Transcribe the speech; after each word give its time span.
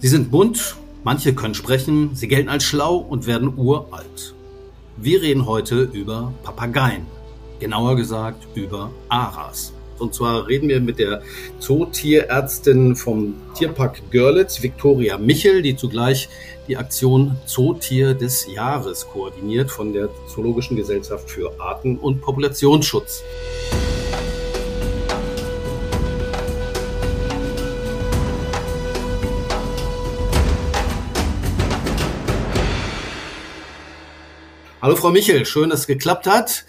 Sie 0.00 0.08
sind 0.08 0.30
bunt, 0.30 0.76
manche 1.04 1.34
können 1.34 1.54
sprechen, 1.54 2.14
sie 2.14 2.28
gelten 2.28 2.48
als 2.48 2.64
schlau 2.64 2.96
und 2.96 3.26
werden 3.26 3.52
uralt. 3.56 4.34
Wir 4.96 5.20
reden 5.22 5.46
heute 5.46 5.82
über 5.92 6.32
Papageien, 6.44 7.04
genauer 7.60 7.96
gesagt 7.96 8.46
über 8.54 8.90
Aras. 9.08 9.72
Und 9.98 10.14
zwar 10.14 10.46
reden 10.46 10.68
wir 10.68 10.80
mit 10.80 10.98
der 10.98 11.22
Zootierärztin 11.58 12.94
vom 12.94 13.34
Tierpark 13.54 14.00
Görlitz, 14.10 14.62
Viktoria 14.62 15.18
Michel, 15.18 15.62
die 15.62 15.76
zugleich 15.76 16.28
die 16.68 16.76
Aktion 16.76 17.36
Zootier 17.46 18.14
des 18.14 18.46
Jahres 18.46 19.06
koordiniert 19.08 19.70
von 19.70 19.92
der 19.92 20.08
Zoologischen 20.32 20.76
Gesellschaft 20.76 21.30
für 21.30 21.52
Arten- 21.58 21.98
und 21.98 22.20
Populationsschutz. 22.20 23.22
Hallo 34.88 34.96
Frau 34.96 35.10
Michel, 35.10 35.44
schön, 35.44 35.68
dass 35.68 35.80
es 35.80 35.86
geklappt 35.86 36.26
hat. 36.26 36.64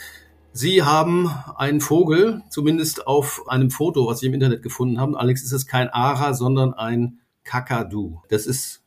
Sie 0.51 0.83
haben 0.83 1.31
einen 1.55 1.79
Vogel, 1.79 2.41
zumindest 2.49 3.07
auf 3.07 3.47
einem 3.47 3.71
Foto, 3.71 4.07
was 4.07 4.19
Sie 4.19 4.25
im 4.27 4.33
Internet 4.33 4.61
gefunden 4.61 4.99
haben. 4.99 5.15
Alex, 5.15 5.41
ist 5.41 5.53
es 5.53 5.67
kein 5.67 5.87
Ara, 5.87 6.33
sondern 6.33 6.73
ein 6.73 7.21
Kakadu. 7.45 8.19
Das 8.27 8.45
ist 8.45 8.83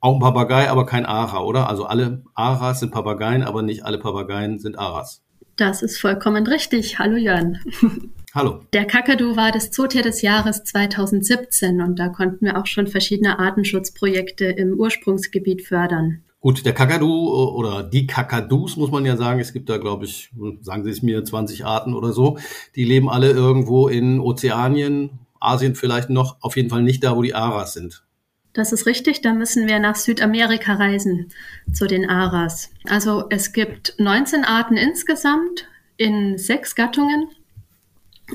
auch 0.00 0.16
ein 0.16 0.20
Papagei, 0.20 0.68
aber 0.68 0.84
kein 0.84 1.06
Ara, 1.06 1.40
oder? 1.40 1.70
Also 1.70 1.86
alle 1.86 2.22
Aras 2.34 2.80
sind 2.80 2.92
Papageien, 2.92 3.44
aber 3.44 3.62
nicht 3.62 3.86
alle 3.86 3.96
Papageien 3.96 4.58
sind 4.58 4.78
Aras. 4.78 5.22
Das 5.56 5.82
ist 5.82 5.98
vollkommen 5.98 6.46
richtig. 6.46 6.98
Hallo 6.98 7.16
Jörn. 7.16 7.58
Hallo. 8.34 8.60
Der 8.74 8.84
Kakadu 8.84 9.36
war 9.36 9.52
das 9.52 9.70
Zootier 9.70 10.02
des 10.02 10.20
Jahres 10.20 10.64
2017 10.64 11.80
und 11.80 11.98
da 11.98 12.10
konnten 12.10 12.44
wir 12.44 12.58
auch 12.58 12.66
schon 12.66 12.88
verschiedene 12.88 13.38
Artenschutzprojekte 13.38 14.44
im 14.44 14.74
Ursprungsgebiet 14.74 15.66
fördern. 15.66 16.25
Gut, 16.40 16.64
der 16.64 16.74
Kakadu 16.74 17.06
äh, 17.06 17.54
oder 17.54 17.82
die 17.82 18.06
Kakadus 18.06 18.76
muss 18.76 18.90
man 18.90 19.04
ja 19.04 19.16
sagen, 19.16 19.40
es 19.40 19.52
gibt 19.52 19.68
da, 19.68 19.78
glaube 19.78 20.04
ich, 20.04 20.30
sagen 20.60 20.84
Sie 20.84 20.90
es 20.90 21.02
mir, 21.02 21.24
20 21.24 21.64
Arten 21.64 21.94
oder 21.94 22.12
so. 22.12 22.38
Die 22.74 22.84
leben 22.84 23.08
alle 23.08 23.30
irgendwo 23.30 23.88
in 23.88 24.20
Ozeanien, 24.20 25.18
Asien 25.40 25.74
vielleicht 25.74 26.10
noch, 26.10 26.36
auf 26.40 26.56
jeden 26.56 26.70
Fall 26.70 26.82
nicht 26.82 27.02
da, 27.04 27.16
wo 27.16 27.22
die 27.22 27.34
Aras 27.34 27.72
sind. 27.74 28.04
Das 28.52 28.72
ist 28.72 28.86
richtig, 28.86 29.20
da 29.20 29.34
müssen 29.34 29.68
wir 29.68 29.78
nach 29.80 29.96
Südamerika 29.96 30.74
reisen 30.74 31.28
zu 31.72 31.86
den 31.86 32.08
Aras. 32.08 32.70
Also 32.88 33.26
es 33.28 33.52
gibt 33.52 33.94
19 33.98 34.44
Arten 34.44 34.78
insgesamt 34.78 35.68
in 35.98 36.38
sechs 36.38 36.74
Gattungen 36.74 37.28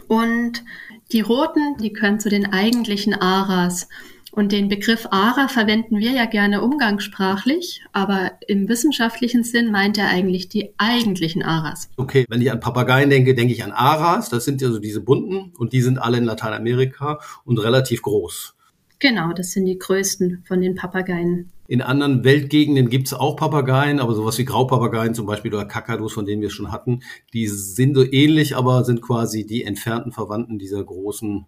und 0.07 0.63
die 1.11 1.21
roten, 1.21 1.77
die 1.77 1.91
können 1.91 2.19
zu 2.19 2.29
den 2.29 2.53
eigentlichen 2.53 3.13
Aras. 3.13 3.89
Und 4.31 4.53
den 4.53 4.69
Begriff 4.69 5.07
ARA 5.11 5.49
verwenden 5.49 5.99
wir 5.99 6.11
ja 6.11 6.25
gerne 6.25 6.61
umgangssprachlich, 6.61 7.83
aber 7.91 8.31
im 8.47 8.69
wissenschaftlichen 8.69 9.43
Sinn 9.43 9.71
meint 9.71 9.97
er 9.97 10.07
eigentlich 10.07 10.47
die 10.47 10.73
eigentlichen 10.77 11.43
Aras. 11.43 11.89
Okay, 11.97 12.25
wenn 12.29 12.41
ich 12.41 12.49
an 12.49 12.61
Papageien 12.61 13.09
denke, 13.09 13.35
denke 13.35 13.53
ich 13.53 13.63
an 13.63 13.73
Aras. 13.73 14.29
Das 14.29 14.45
sind 14.45 14.61
ja 14.61 14.71
so 14.71 14.79
diese 14.79 15.01
bunten 15.01 15.51
und 15.57 15.73
die 15.73 15.81
sind 15.81 15.97
alle 15.97 16.17
in 16.17 16.23
Lateinamerika 16.23 17.19
und 17.43 17.57
relativ 17.57 18.01
groß. 18.03 18.55
Genau, 18.99 19.33
das 19.33 19.51
sind 19.51 19.65
die 19.65 19.79
größten 19.79 20.43
von 20.47 20.61
den 20.61 20.75
Papageien. 20.75 21.49
In 21.67 21.81
anderen 21.81 22.23
Weltgegenden 22.23 22.89
gibt 22.89 23.07
es 23.07 23.13
auch 23.13 23.35
Papageien, 23.35 23.99
aber 23.99 24.13
sowas 24.13 24.37
wie 24.37 24.45
Graupapageien 24.45 25.13
zum 25.13 25.25
Beispiel 25.25 25.53
oder 25.53 25.65
Kakadus, 25.65 26.13
von 26.13 26.25
denen 26.25 26.41
wir 26.41 26.51
schon 26.51 26.71
hatten, 26.71 27.01
die 27.33 27.47
sind 27.47 27.95
so 27.95 28.03
ähnlich, 28.03 28.55
aber 28.55 28.83
sind 28.83 29.01
quasi 29.01 29.45
die 29.45 29.63
entfernten 29.63 30.11
Verwandten 30.11 30.59
dieser 30.59 30.83
großen 30.83 31.47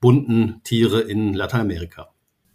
bunten 0.00 0.60
Tiere 0.64 1.00
in 1.00 1.34
Lateinamerika. 1.34 2.08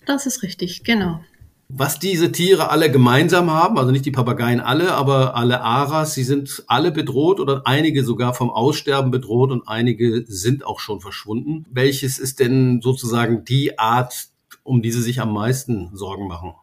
Das 0.06 0.26
ist 0.26 0.44
richtig, 0.44 0.84
genau. 0.84 1.20
Was 1.68 1.98
diese 1.98 2.32
Tiere 2.32 2.70
alle 2.70 2.92
gemeinsam 2.92 3.50
haben, 3.50 3.80
also 3.80 3.92
nicht 3.92 4.06
die 4.06 4.12
Papageien 4.12 4.60
alle, 4.60 4.94
aber 4.94 5.36
alle 5.36 5.62
Aras, 5.62 6.14
sie 6.14 6.24
sind 6.24 6.64
alle 6.68 6.92
bedroht 6.92 7.40
oder 7.40 7.64
einige 7.66 8.04
sogar 8.04 8.36
vom 8.36 8.52
Aussterben 8.52 9.10
bedroht 9.10 9.52
und 9.52 9.68
einige 9.68 10.26
sind 10.28 10.64
auch 10.64 10.80
schon 10.80 11.02
verschwunden. 11.02 11.66
Welches 11.72 12.20
ist 12.20 12.40
denn 12.40 12.82
sozusagen 12.82 13.46
die 13.46 13.80
Art, 13.80 14.28
um 14.64 14.84
die 14.84 14.92
sie 14.92 15.02
sich 15.02 15.22
am 15.22 15.34
meisten 15.34 15.90
Sorgen 15.96 16.28
machen? 16.28 16.54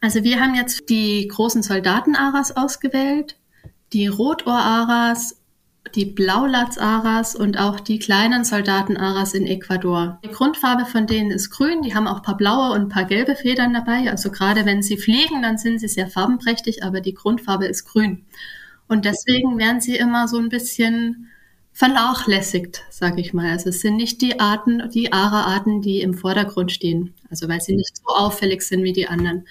Also 0.00 0.22
wir 0.22 0.40
haben 0.40 0.54
jetzt 0.54 0.88
die 0.88 1.26
großen 1.26 1.64
Soldaten-Aras 1.64 2.56
ausgewählt, 2.56 3.36
die 3.92 4.06
Rotohr-Aras 4.06 5.37
die 5.94 6.04
Blaulatz-Aras 6.04 7.34
und 7.34 7.58
auch 7.58 7.80
die 7.80 7.98
kleinen 7.98 8.44
Soldaten-Aras 8.44 9.34
in 9.34 9.46
Ecuador. 9.46 10.18
Die 10.24 10.30
Grundfarbe 10.30 10.86
von 10.86 11.06
denen 11.06 11.30
ist 11.30 11.50
grün, 11.50 11.82
die 11.82 11.94
haben 11.94 12.06
auch 12.06 12.18
ein 12.18 12.22
paar 12.22 12.36
blaue 12.36 12.72
und 12.72 12.82
ein 12.82 12.88
paar 12.88 13.04
gelbe 13.04 13.36
Federn 13.36 13.74
dabei. 13.74 14.10
Also 14.10 14.30
gerade 14.30 14.64
wenn 14.66 14.82
sie 14.82 14.96
fliegen, 14.96 15.42
dann 15.42 15.58
sind 15.58 15.78
sie 15.80 15.88
sehr 15.88 16.08
farbenprächtig, 16.08 16.82
aber 16.82 17.00
die 17.00 17.14
Grundfarbe 17.14 17.66
ist 17.66 17.84
grün. 17.84 18.24
Und 18.88 19.04
deswegen 19.04 19.58
werden 19.58 19.80
sie 19.80 19.96
immer 19.96 20.28
so 20.28 20.38
ein 20.38 20.48
bisschen 20.48 21.28
vernachlässigt, 21.72 22.82
sage 22.90 23.20
ich 23.20 23.32
mal. 23.32 23.50
Also 23.50 23.68
es 23.68 23.80
sind 23.80 23.96
nicht 23.96 24.20
die 24.20 24.40
Arten, 24.40 24.90
die 24.90 25.12
Ara-Arten, 25.12 25.80
die 25.80 26.00
im 26.00 26.14
Vordergrund 26.14 26.72
stehen. 26.72 27.14
Also 27.30 27.48
weil 27.48 27.60
sie 27.60 27.76
nicht 27.76 27.96
so 27.96 28.04
auffällig 28.06 28.62
sind 28.62 28.82
wie 28.82 28.92
die 28.92 29.06
anderen. 29.06 29.46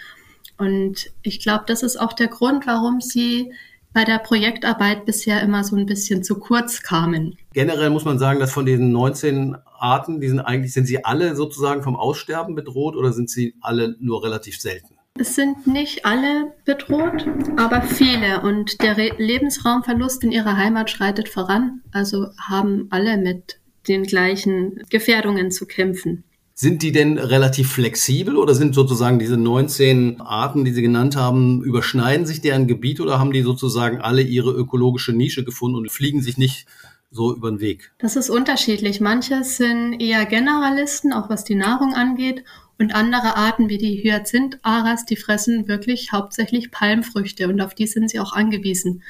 Und 0.58 1.12
ich 1.22 1.40
glaube, 1.40 1.66
das 1.68 1.84
ist 1.84 1.98
auch 1.98 2.14
der 2.14 2.28
Grund, 2.28 2.68
warum 2.68 3.00
sie 3.00 3.54
bei 3.97 4.03
der 4.03 4.19
Projektarbeit 4.19 5.06
bisher 5.06 5.41
immer 5.41 5.63
so 5.63 5.75
ein 5.75 5.88
bisschen 5.88 6.24
zu 6.24 6.38
kurz 6.38 6.84
kamen. 6.84 7.35
Generell 7.53 7.90
muss 7.90 8.06
man 8.06 8.19
sagen, 8.19 8.40
dass 8.40 8.52
von 8.52 8.63
diesen 8.63 8.91
19 8.91 9.58
Arten, 9.80 10.22
die 10.22 10.28
sind 10.28 10.40
eigentlich, 10.40 10.72
sind 10.72 10.85
sie 10.85 11.03
alle 11.03 11.35
sozusagen 11.35 11.81
vom 11.81 11.96
Aussterben 11.96 12.53
bedroht 12.53 12.96
oder 12.96 13.12
sind 13.12 13.28
sie 13.28 13.56
alle 13.59 13.96
nur 14.00 14.24
relativ 14.24 14.62
selten? 14.62 14.94
Es 15.19 15.34
sind 15.34 15.66
nicht 15.66 16.06
alle 16.06 16.53
bedroht, 16.63 17.25
aber 17.57 17.81
viele. 17.81 18.41
Und 18.41 18.84
der 18.84 18.97
Re 18.97 19.13
Lebensraumverlust 19.18 20.24
in 20.24 20.31
ihrer 20.31 20.57
Heimat 20.57 20.91
schreitet 20.91 21.28
voran. 21.28 21.81
Also 21.91 22.28
haben 22.38 22.90
alle 22.91 23.18
mit 23.18 23.59
den 23.88 24.03
gleichen 24.03 24.84
Gefährdungen 24.91 25.50
zu 25.50 25.66
kämpfen. 25.66 26.24
Sind 26.59 26.81
die 26.81 26.91
denn 26.91 27.19
relativ 27.19 27.72
flexibel 27.73 28.35
oder 28.35 28.56
sind 28.56 28.73
sozusagen 28.73 29.19
diese 29.19 29.38
19 29.38 30.22
Arten, 30.22 30.66
die 30.66 30.72
Sie 30.72 30.81
genannt 30.81 31.16
haben, 31.16 31.62
überschneiden 31.62 32.25
sich 32.25 32.41
deren 32.41 32.66
Gebiet 32.66 33.00
oder 33.00 33.19
haben 33.19 33.31
die 33.31 33.44
sozusagen 33.44 34.01
alle 34.01 34.23
ihre 34.23 34.50
ökologische 34.53 35.13
Nische 35.13 35.44
gefunden 35.44 35.78
und 35.78 35.91
fliegen 35.91 36.23
sich 36.23 36.40
nicht 36.40 36.66
so 37.12 37.31
über 37.35 37.51
den 37.51 37.59
Weg? 37.59 37.91
Das 38.00 38.16
ist 38.16 38.31
unterschiedlich. 38.31 39.00
Manche 39.00 39.44
sind 39.44 40.01
eher 40.01 40.25
Generalisten, 40.25 41.13
auch 41.13 41.29
was 41.29 41.44
die 41.44 41.53
Nahrung 41.53 41.94
angeht. 41.94 42.44
Und 42.79 42.95
andere 42.95 43.35
Arten 43.35 43.69
wie 43.69 43.78
die 43.78 44.03
Hyazinth-Aras, 44.03 45.06
die 45.06 45.16
fressen 45.16 45.68
wirklich 45.68 46.12
hauptsächlich 46.12 46.72
Palmfrüchte 46.72 47.50
und 47.50 47.62
auf 47.62 47.75
die 47.75 47.85
sind 47.85 48.09
sie 48.09 48.19
auch 48.19 48.34
angewiesen, 48.34 49.03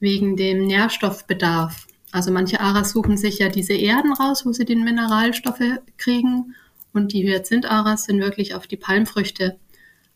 wegen 0.00 0.36
dem 0.36 0.66
Nährstoffbedarf. 0.66 1.86
Also 2.10 2.32
manche 2.32 2.58
Aras 2.58 2.90
suchen 2.90 3.16
sich 3.16 3.38
ja 3.38 3.48
diese 3.48 3.74
Erden 3.74 4.12
raus, 4.12 4.44
wo 4.44 4.50
sie 4.50 4.64
den 4.64 4.82
Mineralstoffe 4.82 5.78
kriegen 5.96 6.56
und 6.92 7.12
die 7.12 7.22
Hyazintharas 7.22 8.04
sind 8.04 8.20
wirklich 8.20 8.54
auf 8.54 8.66
die 8.66 8.76
Palmfrüchte 8.76 9.58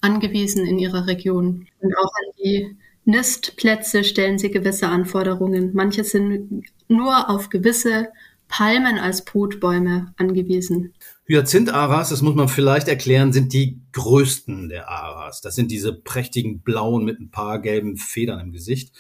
angewiesen 0.01 0.67
in 0.67 0.79
ihrer 0.79 1.07
Region. 1.07 1.67
Und 1.81 1.97
auch 1.97 2.12
an 2.12 2.35
die 2.43 2.77
Nistplätze 3.05 4.05
stellen 4.05 4.39
sie 4.39 4.51
gewisse 4.51 4.89
Anforderungen. 4.89 5.71
Manche 5.75 6.05
sind 6.05 6.65
nur 6.89 7.31
auf 7.31 7.49
gewisse 7.49 8.09
Palmen 8.49 8.99
als 8.99 9.25
Brutbäume 9.25 10.12
angewiesen. 10.17 10.95
Hyazintharas, 11.27 12.11
das 12.11 12.23
muss 12.23 12.35
man 12.35 12.49
vielleicht 12.49 12.89
erklären, 12.89 13.33
sind 13.33 13.53
die 13.53 13.81
größten 13.93 14.69
der 14.69 14.89
Aras. 14.89 15.41
Das 15.41 15.55
sind 15.55 15.71
diese 15.71 15.95
prächtigen 15.95 16.61
blauen 16.61 17.05
mit 17.05 17.19
ein 17.19 17.31
paar 17.31 17.61
gelben 17.61 17.97
Federn 17.97 18.41
im 18.41 18.53
Gesicht. 18.53 18.93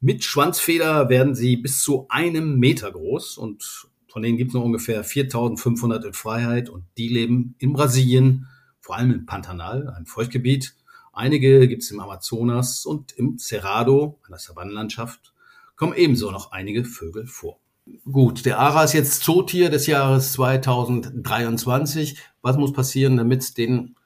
Mit 0.00 0.22
Schwanzfeder 0.24 1.08
werden 1.08 1.34
sie 1.34 1.56
bis 1.56 1.82
zu 1.82 2.06
einem 2.08 2.58
Meter 2.58 2.92
groß 2.92 3.38
und 3.38 3.88
von 4.14 4.22
denen 4.22 4.38
gibt 4.38 4.50
es 4.50 4.54
noch 4.54 4.62
ungefähr 4.62 5.02
4500 5.02 6.04
in 6.04 6.12
Freiheit 6.12 6.70
und 6.70 6.84
die 6.96 7.08
leben 7.08 7.56
in 7.58 7.72
Brasilien, 7.72 8.46
vor 8.78 8.94
allem 8.94 9.10
im 9.10 9.26
Pantanal, 9.26 9.88
einem 9.88 10.06
Feuchtgebiet. 10.06 10.76
Einige 11.12 11.66
gibt 11.66 11.82
es 11.82 11.90
im 11.90 11.98
Amazonas 11.98 12.86
und 12.86 13.10
im 13.18 13.38
Cerrado, 13.40 14.20
einer 14.28 14.38
Savannenlandschaft, 14.38 15.34
kommen 15.74 15.94
ebenso 15.94 16.30
noch 16.30 16.52
einige 16.52 16.84
Vögel 16.84 17.26
vor. 17.26 17.58
Gut, 18.04 18.46
der 18.46 18.60
ARA 18.60 18.84
ist 18.84 18.92
jetzt 18.92 19.24
Zootier 19.24 19.68
des 19.68 19.88
Jahres 19.88 20.32
2023. 20.34 22.16
Was 22.40 22.56
muss 22.56 22.72
passieren, 22.72 23.16
damit 23.16 23.42
es 23.42 23.54
den 23.54 23.96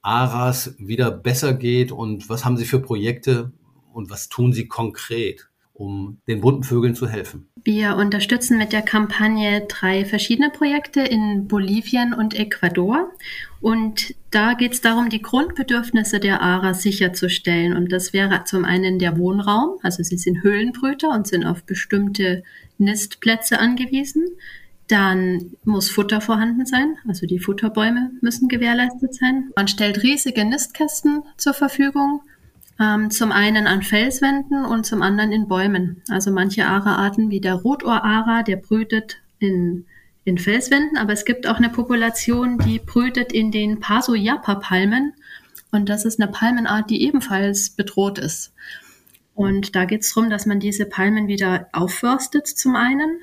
ARAs 0.00 0.76
wieder 0.78 1.10
besser 1.10 1.52
geht 1.52 1.92
und 1.92 2.30
was 2.30 2.46
haben 2.46 2.56
Sie 2.56 2.64
für 2.64 2.80
Projekte 2.80 3.52
und 3.92 4.08
was 4.08 4.30
tun 4.30 4.54
Sie 4.54 4.66
konkret? 4.66 5.47
Um 5.78 6.18
den 6.26 6.40
bunten 6.40 6.64
Vögeln 6.64 6.96
zu 6.96 7.08
helfen. 7.08 7.48
Wir 7.62 7.96
unterstützen 7.96 8.58
mit 8.58 8.72
der 8.72 8.82
Kampagne 8.82 9.64
drei 9.68 10.04
verschiedene 10.04 10.50
Projekte 10.50 11.00
in 11.00 11.46
Bolivien 11.46 12.12
und 12.12 12.34
Ecuador. 12.34 13.12
Und 13.60 14.14
da 14.32 14.54
geht 14.54 14.72
es 14.72 14.80
darum, 14.80 15.08
die 15.08 15.22
Grundbedürfnisse 15.22 16.18
der 16.18 16.42
ARA 16.42 16.74
sicherzustellen. 16.74 17.76
Und 17.76 17.92
das 17.92 18.12
wäre 18.12 18.42
zum 18.44 18.64
einen 18.64 18.98
der 18.98 19.18
Wohnraum, 19.18 19.78
also 19.82 20.02
sie 20.02 20.18
sind 20.18 20.42
Höhlenbrüter 20.42 21.10
und 21.10 21.28
sind 21.28 21.44
auf 21.44 21.62
bestimmte 21.62 22.42
Nistplätze 22.78 23.60
angewiesen. 23.60 24.24
Dann 24.88 25.52
muss 25.64 25.90
Futter 25.90 26.20
vorhanden 26.20 26.66
sein, 26.66 26.96
also 27.06 27.26
die 27.26 27.38
Futterbäume 27.38 28.10
müssen 28.20 28.48
gewährleistet 28.48 29.14
sein. 29.14 29.50
Man 29.54 29.68
stellt 29.68 30.02
riesige 30.02 30.44
Nistkästen 30.44 31.22
zur 31.36 31.52
Verfügung, 31.52 32.22
ähm, 32.80 33.10
zum 33.10 33.32
einen 33.32 33.66
an 33.66 33.82
Felswänden 33.82 34.64
und 34.64 34.86
zum 34.86 35.02
anderen 35.02 35.32
in 35.32 35.48
Bäumen. 35.48 36.02
Also 36.08 36.30
manche 36.30 36.66
Ara-Arten 36.66 37.30
wie 37.30 37.40
der 37.40 37.54
Rotohr-Ara, 37.54 38.42
der 38.42 38.56
brütet 38.56 39.18
in, 39.38 39.86
in 40.24 40.38
Felswänden, 40.38 40.96
aber 40.96 41.12
es 41.12 41.24
gibt 41.24 41.46
auch 41.46 41.56
eine 41.56 41.70
Population, 41.70 42.58
die 42.58 42.78
brütet 42.78 43.32
in 43.32 43.50
den 43.50 43.80
Paso-Yapa-Palmen. 43.80 45.14
Und 45.70 45.88
das 45.88 46.04
ist 46.04 46.20
eine 46.20 46.30
Palmenart, 46.30 46.88
die 46.88 47.02
ebenfalls 47.02 47.70
bedroht 47.70 48.18
ist. 48.18 48.54
Und 49.34 49.76
da 49.76 49.84
geht 49.84 50.02
es 50.02 50.14
darum, 50.14 50.30
dass 50.30 50.46
man 50.46 50.58
diese 50.58 50.86
Palmen 50.86 51.28
wieder 51.28 51.68
aufforstet 51.72 52.46
zum 52.46 52.74
einen 52.74 53.18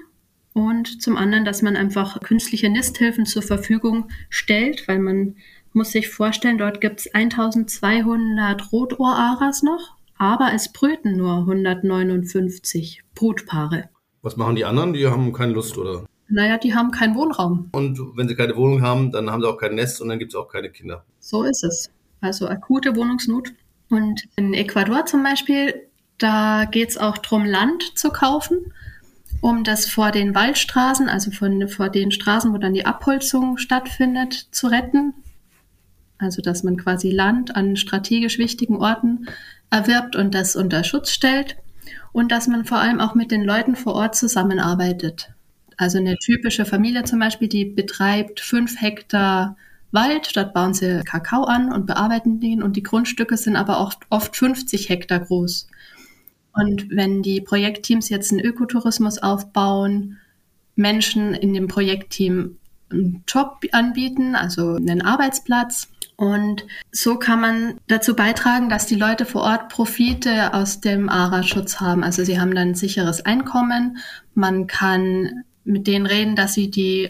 und 0.54 1.02
zum 1.02 1.18
anderen, 1.18 1.44
dass 1.44 1.62
man 1.62 1.76
einfach 1.76 2.22
künstliche 2.22 2.70
Nisthilfen 2.70 3.26
zur 3.26 3.42
Verfügung 3.42 4.10
stellt, 4.30 4.88
weil 4.88 5.00
man 5.00 5.36
muss 5.76 5.92
sich 5.92 6.10
vorstellen, 6.10 6.58
dort 6.58 6.82
gibt 6.82 7.02
es 7.02 7.14
1200 7.14 8.72
Rotohraras 8.72 9.64
noch, 9.64 9.96
aber 10.18 10.52
es 10.54 10.72
brüten 10.72 11.18
nur 11.18 11.40
159 11.40 13.04
Brutpaare. 13.14 13.90
Was 14.22 14.38
machen 14.38 14.56
die 14.56 14.66
anderen? 14.66 14.94
Die 14.94 15.08
haben 15.08 15.34
keine 15.34 15.54
Lust, 15.54 15.78
oder? 15.78 16.06
Naja, 16.28 16.58
die 16.58 16.74
haben 16.74 16.92
keinen 16.92 17.16
Wohnraum. 17.16 17.70
Und 17.74 18.00
wenn 18.16 18.28
sie 18.28 18.36
keine 18.36 18.56
Wohnung 18.56 18.82
haben, 18.82 19.12
dann 19.12 19.30
haben 19.30 19.42
sie 19.42 19.48
auch 19.48 19.58
kein 19.58 19.76
Nest 19.76 20.02
und 20.02 20.10
dann 20.10 20.18
gibt 20.18 20.32
es 20.32 20.36
auch 20.36 20.48
keine 20.48 20.72
Kinder. 20.72 21.06
So 21.20 21.44
ist 21.44 21.64
es. 21.64 21.92
Also 22.22 22.48
akute 22.48 22.96
Wohnungsnot. 22.96 23.52
Und 23.90 24.24
in 24.36 24.56
Ecuador 24.56 25.06
zum 25.06 25.22
Beispiel, 25.22 25.88
da 26.18 26.66
geht 26.66 26.90
es 26.90 26.98
auch 26.98 27.20
darum, 27.20 27.46
Land 27.46 27.98
zu 27.98 28.10
kaufen 28.10 28.74
um 29.42 29.64
das 29.64 29.86
vor 29.86 30.12
den 30.12 30.34
Waldstraßen, 30.34 31.10
also 31.10 31.30
von, 31.30 31.68
vor 31.68 31.90
den 31.90 32.12
Straßen, 32.12 32.54
wo 32.54 32.58
dann 32.58 32.74
die 32.74 32.86
Abholzung 32.86 33.58
stattfindet, 33.58 34.34
zu 34.34 34.68
retten. 34.68 35.14
Also 36.18 36.42
dass 36.42 36.64
man 36.64 36.78
quasi 36.78 37.12
Land 37.12 37.56
an 37.56 37.76
strategisch 37.76 38.38
wichtigen 38.38 38.78
Orten 38.78 39.28
erwirbt 39.70 40.16
und 40.16 40.34
das 40.34 40.56
unter 40.56 40.84
Schutz 40.84 41.12
stellt. 41.12 41.58
Und 42.12 42.32
dass 42.32 42.48
man 42.48 42.66
vor 42.66 42.78
allem 42.78 43.00
auch 43.00 43.16
mit 43.16 43.32
den 43.32 43.44
Leuten 43.44 43.76
vor 43.76 43.94
Ort 43.94 44.16
zusammenarbeitet. 44.16 45.34
Also 45.78 45.98
eine 45.98 46.16
typische 46.18 46.66
Familie 46.66 47.04
zum 47.04 47.20
Beispiel, 47.20 47.50
die 47.50 47.66
betreibt 47.66 48.40
fünf 48.40 48.80
Hektar 48.82 49.58
Wald, 49.92 50.36
dort 50.36 50.54
bauen 50.54 50.74
sie 50.74 51.02
Kakao 51.06 51.44
an 51.44 51.72
und 51.72 51.86
bearbeiten 51.86 52.40
den 52.40 52.62
und 52.62 52.76
die 52.76 52.84
Grundstücke 52.84 53.38
sind 53.38 53.56
aber 53.56 53.80
auch 53.80 53.94
oft 54.10 54.36
50 54.36 54.90
Hektar 54.90 55.22
groß. 55.22 55.68
Und 56.54 56.90
wenn 56.90 57.22
die 57.22 57.42
Projektteams 57.42 58.10
jetzt 58.10 58.32
einen 58.32 58.42
Ökotourismus 58.42 59.20
aufbauen, 59.20 60.18
Menschen 60.76 61.34
in 61.34 61.54
dem 61.54 61.68
Projektteam 61.68 62.58
einen 62.90 63.24
Job 63.28 63.62
anbieten, 63.72 64.36
also 64.36 64.76
einen 64.76 65.02
Arbeitsplatz. 65.02 65.90
Und 66.18 66.66
so 66.92 67.18
kann 67.18 67.42
man 67.42 67.80
dazu 67.88 68.16
beitragen, 68.16 68.70
dass 68.70 68.86
die 68.86 68.96
Leute 68.96 69.26
vor 69.26 69.42
Ort 69.42 69.70
Profite 69.70 70.54
aus 70.54 70.80
dem 70.80 71.10
ARA-Schutz 71.10 71.82
haben. 71.82 72.04
Also 72.04 72.24
sie 72.24 72.40
haben 72.40 72.56
dann 72.56 72.70
ein 72.70 72.76
sicheres 72.76 73.26
Einkommen. 73.26 73.98
Man 74.34 74.68
kann 74.68 75.44
mit 75.64 75.88
denen 75.88 76.06
reden, 76.06 76.36
dass 76.36 76.54
sie 76.54 76.72
die 76.72 77.10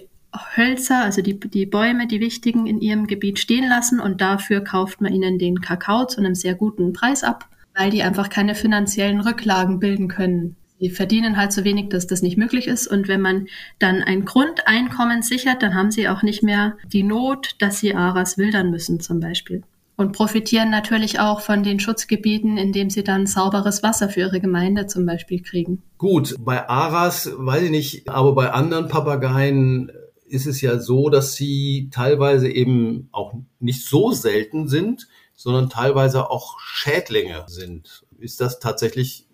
Hölzer, 0.56 1.04
also 1.04 1.22
die, 1.22 1.40
die 1.40 1.66
Bäume, 1.66 2.08
die 2.08 2.20
wichtigen 2.20 2.68
in 2.68 2.82
ihrem 2.82 3.08
Gebiet 3.08 3.40
stehen 3.40 3.70
lassen 3.70 4.00
und 4.00 4.22
dafür 4.22 4.62
kauft 4.62 5.02
man 5.02 5.14
ihnen 5.14 5.40
den 5.40 5.62
Kakao 5.62 6.06
zu 6.06 6.20
einem 6.20 6.36
sehr 6.36 6.56
guten 6.56 6.94
Preis 6.94 7.24
ab 7.24 7.48
weil 7.76 7.92
die 7.92 8.04
einfach 8.04 8.30
keine 8.30 8.56
finanziellen 8.56 9.20
Rücklagen 9.20 9.80
bilden 9.80 10.08
können. 10.08 10.56
Sie 10.80 10.90
verdienen 10.90 11.38
halt 11.38 11.54
so 11.54 11.64
wenig, 11.64 11.90
dass 11.90 12.08
das 12.08 12.22
nicht 12.22 12.38
möglich 12.38 12.68
ist. 12.68 12.88
Und 12.88 13.08
wenn 13.08 13.22
man 13.22 13.48
dann 13.80 14.02
ein 14.04 14.26
Grundeinkommen 14.26 15.22
sichert, 15.22 15.64
dann 15.64 15.74
haben 15.74 15.92
sie 15.92 16.10
auch 16.10 16.22
nicht 16.22 16.44
mehr 16.44 16.78
die 16.92 17.04
Not, 17.04 17.56
dass 17.60 17.80
sie 17.80 17.96
Aras 17.96 18.38
wildern 18.38 18.72
müssen 18.72 19.00
zum 19.00 19.20
Beispiel. 19.20 19.64
Und 19.98 20.12
profitieren 20.12 20.70
natürlich 20.70 21.22
auch 21.22 21.40
von 21.40 21.64
den 21.64 21.80
Schutzgebieten, 21.80 22.58
indem 22.58 22.90
sie 22.90 23.04
dann 23.04 23.28
sauberes 23.28 23.82
Wasser 23.82 24.10
für 24.10 24.22
ihre 24.22 24.42
Gemeinde 24.42 24.88
zum 24.88 25.06
Beispiel 25.06 25.42
kriegen. 25.42 25.82
Gut, 25.98 26.36
bei 26.40 26.68
Aras 26.68 27.32
weiß 27.34 27.64
ich 27.64 27.72
nicht, 27.72 28.10
aber 28.10 28.36
bei 28.36 28.52
anderen 28.52 28.90
Papageien 28.90 29.90
ist 30.28 30.48
es 30.48 30.60
ja 30.60 30.80
so, 30.80 31.10
dass 31.10 31.36
sie 31.36 31.90
teilweise 31.94 32.50
eben 32.50 33.08
auch 33.14 33.36
nicht 33.60 33.86
so 33.86 34.12
selten 34.12 34.68
sind 34.68 35.08
sondern 35.36 35.70
teilweise 35.70 36.30
auch 36.30 36.60
Schädlinge 36.60 37.46
sind. 37.48 38.06
Ist 38.18 38.40
das 38.42 38.60
tatsächlich 38.60 39.25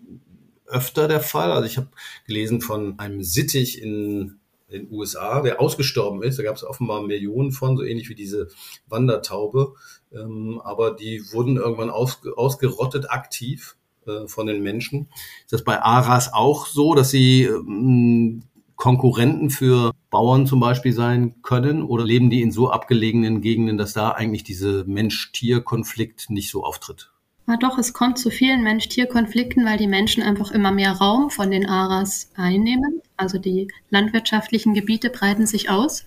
öfter 0.66 1.08
der 1.08 1.20
Fall? 1.20 1.52
Also 1.52 1.66
ich 1.66 1.76
habe 1.76 1.88
gelesen 2.26 2.60
von 2.60 2.98
einem 2.98 3.22
Sittich 3.22 3.80
in 3.80 4.40
den 4.72 4.90
USA, 4.90 5.40
der 5.40 5.60
ausgestorben 5.60 6.22
ist. 6.22 6.38
Da 6.38 6.42
gab 6.42 6.56
es 6.56 6.64
offenbar 6.64 7.02
Millionen 7.02 7.52
von, 7.52 7.76
so 7.76 7.84
ähnlich 7.84 8.08
wie 8.08 8.14
diese 8.14 8.48
Wandertaube. 8.88 9.74
Ähm, 10.12 10.60
aber 10.64 10.92
die 10.92 11.22
wurden 11.32 11.56
irgendwann 11.56 11.90
aus, 11.90 12.20
ausgerottet 12.36 13.10
aktiv 13.10 13.76
äh, 14.06 14.26
von 14.26 14.46
den 14.46 14.62
Menschen. 14.62 15.08
Ist 15.44 15.52
das 15.52 15.64
bei 15.64 15.80
Aras 15.80 16.32
auch 16.32 16.66
so, 16.66 16.94
dass 16.94 17.10
sie 17.10 17.44
ähm, 17.44 18.42
Konkurrenten 18.76 19.50
für 19.50 19.92
Bauern 20.10 20.46
zum 20.46 20.60
Beispiel 20.60 20.92
sein 20.92 21.42
können? 21.42 21.82
Oder 21.82 22.04
leben 22.04 22.30
die 22.30 22.42
in 22.42 22.50
so 22.50 22.70
abgelegenen 22.70 23.40
Gegenden, 23.40 23.78
dass 23.78 23.92
da 23.92 24.10
eigentlich 24.10 24.44
diese 24.44 24.84
Mensch-Tier-Konflikt 24.86 26.30
nicht 26.30 26.50
so 26.50 26.64
auftritt? 26.64 27.11
Na 27.46 27.56
doch, 27.56 27.76
es 27.78 27.92
kommt 27.92 28.18
zu 28.18 28.30
vielen 28.30 28.62
Mensch-Tier-Konflikten, 28.62 29.64
weil 29.64 29.76
die 29.76 29.88
Menschen 29.88 30.22
einfach 30.22 30.52
immer 30.52 30.70
mehr 30.70 30.92
Raum 30.92 31.30
von 31.30 31.50
den 31.50 31.68
Aras 31.68 32.30
einnehmen. 32.36 33.02
Also 33.16 33.38
die 33.38 33.68
landwirtschaftlichen 33.90 34.74
Gebiete 34.74 35.10
breiten 35.10 35.46
sich 35.46 35.68
aus. 35.68 36.04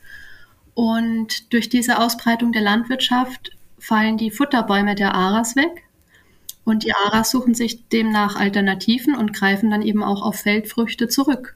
Und 0.74 1.54
durch 1.54 1.70
diese 1.70 2.00
Ausbreitung 2.00 2.52
der 2.52 2.62
Landwirtschaft 2.62 3.52
fallen 3.80 4.18
die 4.18 4.32
Futterbäume 4.32 4.96
der 4.96 5.14
Aras 5.14 5.56
weg. 5.56 5.84
Und 6.64 6.84
die 6.84 6.94
Aras 6.94 7.32
suchen 7.32 7.54
sich 7.54 7.88
demnach 7.90 8.38
Alternativen 8.38 9.16
und 9.16 9.34
greifen 9.34 9.70
dann 9.70 9.82
eben 9.82 10.04
auch 10.04 10.22
auf 10.24 10.38
Feldfrüchte 10.38 11.08
zurück. 11.08 11.56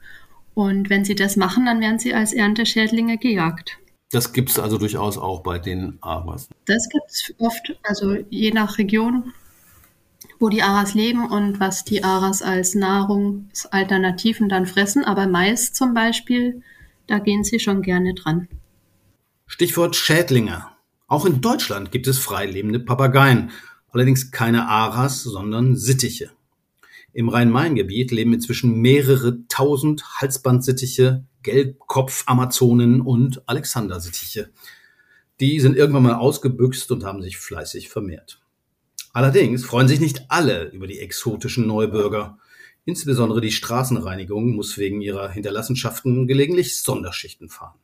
Und 0.54 0.90
wenn 0.90 1.06
sie 1.06 1.16
das 1.16 1.36
machen, 1.36 1.66
dann 1.66 1.80
werden 1.80 2.00
sie 2.00 2.14
als 2.14 2.34
Ernteschädlinge 2.34 3.18
gejagt. 3.18 3.80
Das 4.12 4.34
gibt 4.34 4.50
es 4.50 4.60
also 4.60 4.78
durchaus 4.78 5.18
auch 5.18 5.42
bei 5.42 5.58
den 5.58 5.98
Aras. 6.02 6.50
Das 6.66 6.90
gibt 6.90 7.10
es 7.10 7.34
oft, 7.40 7.78
also 7.84 8.16
je 8.30 8.52
nach 8.52 8.78
Region, 8.78 9.34
wo 10.40 10.50
die 10.50 10.64
Aras 10.64 10.94
leben 10.94 11.30
und 11.30 11.60
was 11.60 11.84
die 11.84 12.04
Aras 12.04 12.42
als 12.42 12.74
Nahrungsalternativen 12.74 14.48
dann 14.50 14.66
fressen. 14.66 15.04
Aber 15.04 15.28
Mais 15.28 15.74
zum 15.74 15.94
Beispiel, 15.94 16.62
da 17.08 17.20
gehen 17.20 17.44
sie 17.44 17.60
schon 17.60 17.82
gerne 17.82 18.14
dran. 18.14 18.48
Stichwort 19.46 19.96
Schädlinge. 19.96 20.66
Auch 21.08 21.26
in 21.26 21.42
Deutschland 21.42 21.92
gibt 21.92 22.08
es 22.08 22.20
freilebende 22.20 22.80
Papageien. 22.80 23.52
Allerdings 23.92 24.32
keine 24.32 24.68
Aras, 24.68 25.24
sondern 25.24 25.76
Sittiche. 25.76 26.32
Im 27.12 27.28
Rhein-Main-Gebiet 27.28 28.12
leben 28.12 28.34
inzwischen 28.34 28.80
mehrere 28.80 29.40
tausend 29.48 30.04
Halsbandsittiche, 30.22 31.26
Gelbkopf-Amazonen 31.42 33.02
und 33.02 33.42
Alexandersittiche. 33.50 34.52
Die 35.40 35.60
sind 35.60 35.76
irgendwann 35.76 36.04
mal 36.04 36.16
ausgebüxt 36.16 36.92
und 36.92 37.04
haben 37.04 37.24
sich 37.24 37.38
fleißig 37.40 37.90
vermehrt. 37.90 38.40
Allerdings 39.14 39.66
freuen 39.66 39.88
sich 39.88 40.00
nicht 40.00 40.26
alle 40.30 40.70
über 40.70 40.88
die 40.88 41.00
exotischen 41.00 41.66
Neubürger. 41.66 42.38
Insbesondere 42.86 43.42
die 43.42 43.52
Straßenreinigung 43.52 44.56
muss 44.56 44.78
wegen 44.78 45.02
ihrer 45.02 45.30
Hinterlassenschaften 45.30 46.28
gelegentlich 46.28 46.82
Sonderschichten 46.82 47.50
fahren. 47.50 47.80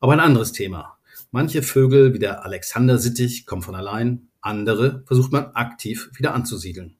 Aber 0.00 0.12
ein 0.12 0.20
anderes 0.20 0.52
Thema. 0.52 0.96
Manche 1.30 1.62
Vögel 1.62 2.14
wie 2.14 2.18
der 2.18 2.44
Alexandersittich 2.44 3.46
kommen 3.46 3.62
von 3.62 3.74
allein, 3.74 4.28
andere 4.40 5.02
versucht 5.06 5.32
man 5.32 5.52
aktiv 5.52 6.10
wieder 6.14 6.34
anzusiedeln. 6.34 6.96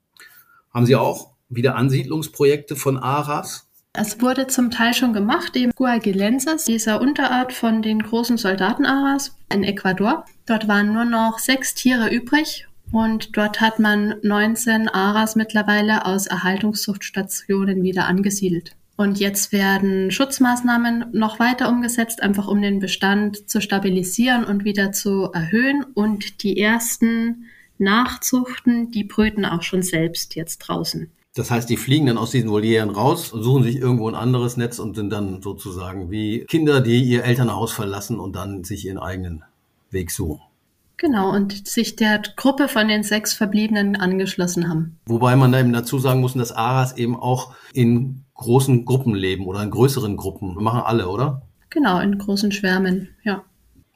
Haben 0.70 0.86
Sie 0.86 0.96
auch 0.96 1.32
wieder 1.48 1.76
Ansiedlungsprojekte 1.76 2.76
von 2.76 2.96
Aras? 2.96 3.68
Es 3.92 4.22
wurde 4.22 4.46
zum 4.46 4.70
Teil 4.70 4.94
schon 4.94 5.12
gemacht, 5.12 5.54
eben 5.54 5.72
Guagilensis, 5.72 6.64
dieser 6.64 7.00
Unterart 7.02 7.52
von 7.52 7.82
den 7.82 8.02
großen 8.02 8.38
Soldatenaras 8.38 9.36
in 9.52 9.64
Ecuador. 9.64 10.24
Dort 10.46 10.66
waren 10.66 10.94
nur 10.94 11.04
noch 11.04 11.38
sechs 11.38 11.74
Tiere 11.74 12.08
übrig 12.08 12.66
und 12.92 13.36
dort 13.36 13.60
hat 13.60 13.78
man 13.78 14.14
19 14.22 14.88
Aras 14.88 15.34
mittlerweile 15.34 16.06
aus 16.06 16.26
Erhaltungszuchtstationen 16.26 17.82
wieder 17.82 18.06
angesiedelt. 18.06 18.76
Und 18.96 19.18
jetzt 19.18 19.52
werden 19.52 20.10
Schutzmaßnahmen 20.10 21.06
noch 21.12 21.40
weiter 21.40 21.68
umgesetzt, 21.68 22.22
einfach 22.22 22.46
um 22.46 22.60
den 22.60 22.78
Bestand 22.78 23.48
zu 23.48 23.60
stabilisieren 23.60 24.44
und 24.44 24.64
wieder 24.64 24.92
zu 24.92 25.30
erhöhen. 25.32 25.84
Und 25.94 26.42
die 26.42 26.60
ersten 26.60 27.46
Nachzuchten, 27.78 28.90
die 28.90 29.04
brüten 29.04 29.44
auch 29.44 29.62
schon 29.62 29.82
selbst 29.82 30.34
jetzt 30.34 30.58
draußen. 30.58 31.10
Das 31.34 31.50
heißt, 31.50 31.70
die 31.70 31.78
fliegen 31.78 32.06
dann 32.06 32.18
aus 32.18 32.30
diesen 32.30 32.50
Volieren 32.50 32.90
raus, 32.90 33.30
suchen 33.30 33.62
sich 33.62 33.76
irgendwo 33.76 34.06
ein 34.06 34.14
anderes 34.14 34.58
Netz 34.58 34.78
und 34.78 34.94
sind 34.94 35.08
dann 35.10 35.40
sozusagen 35.40 36.10
wie 36.10 36.44
Kinder, 36.44 36.82
die 36.82 37.02
ihr 37.02 37.24
Elternhaus 37.24 37.72
verlassen 37.72 38.20
und 38.20 38.36
dann 38.36 38.64
sich 38.64 38.84
ihren 38.84 38.98
eigenen 38.98 39.42
Weg 39.90 40.10
suchen. 40.10 40.42
Genau, 40.96 41.30
und 41.34 41.66
sich 41.66 41.96
der 41.96 42.22
Gruppe 42.36 42.68
von 42.68 42.88
den 42.88 43.02
sechs 43.02 43.32
Verbliebenen 43.32 43.96
angeschlossen 43.96 44.68
haben. 44.68 44.98
Wobei 45.06 45.34
man 45.36 45.52
eben 45.54 45.72
dazu 45.72 45.98
sagen 45.98 46.20
muss, 46.20 46.34
dass 46.34 46.52
Aras 46.52 46.96
eben 46.96 47.16
auch 47.16 47.54
in 47.72 48.24
großen 48.34 48.84
Gruppen 48.84 49.14
leben 49.14 49.46
oder 49.46 49.62
in 49.62 49.70
größeren 49.70 50.16
Gruppen. 50.16 50.54
Wir 50.54 50.62
machen 50.62 50.82
alle, 50.84 51.08
oder? 51.08 51.42
Genau, 51.70 52.00
in 52.00 52.18
großen 52.18 52.52
Schwärmen, 52.52 53.08
ja. 53.24 53.42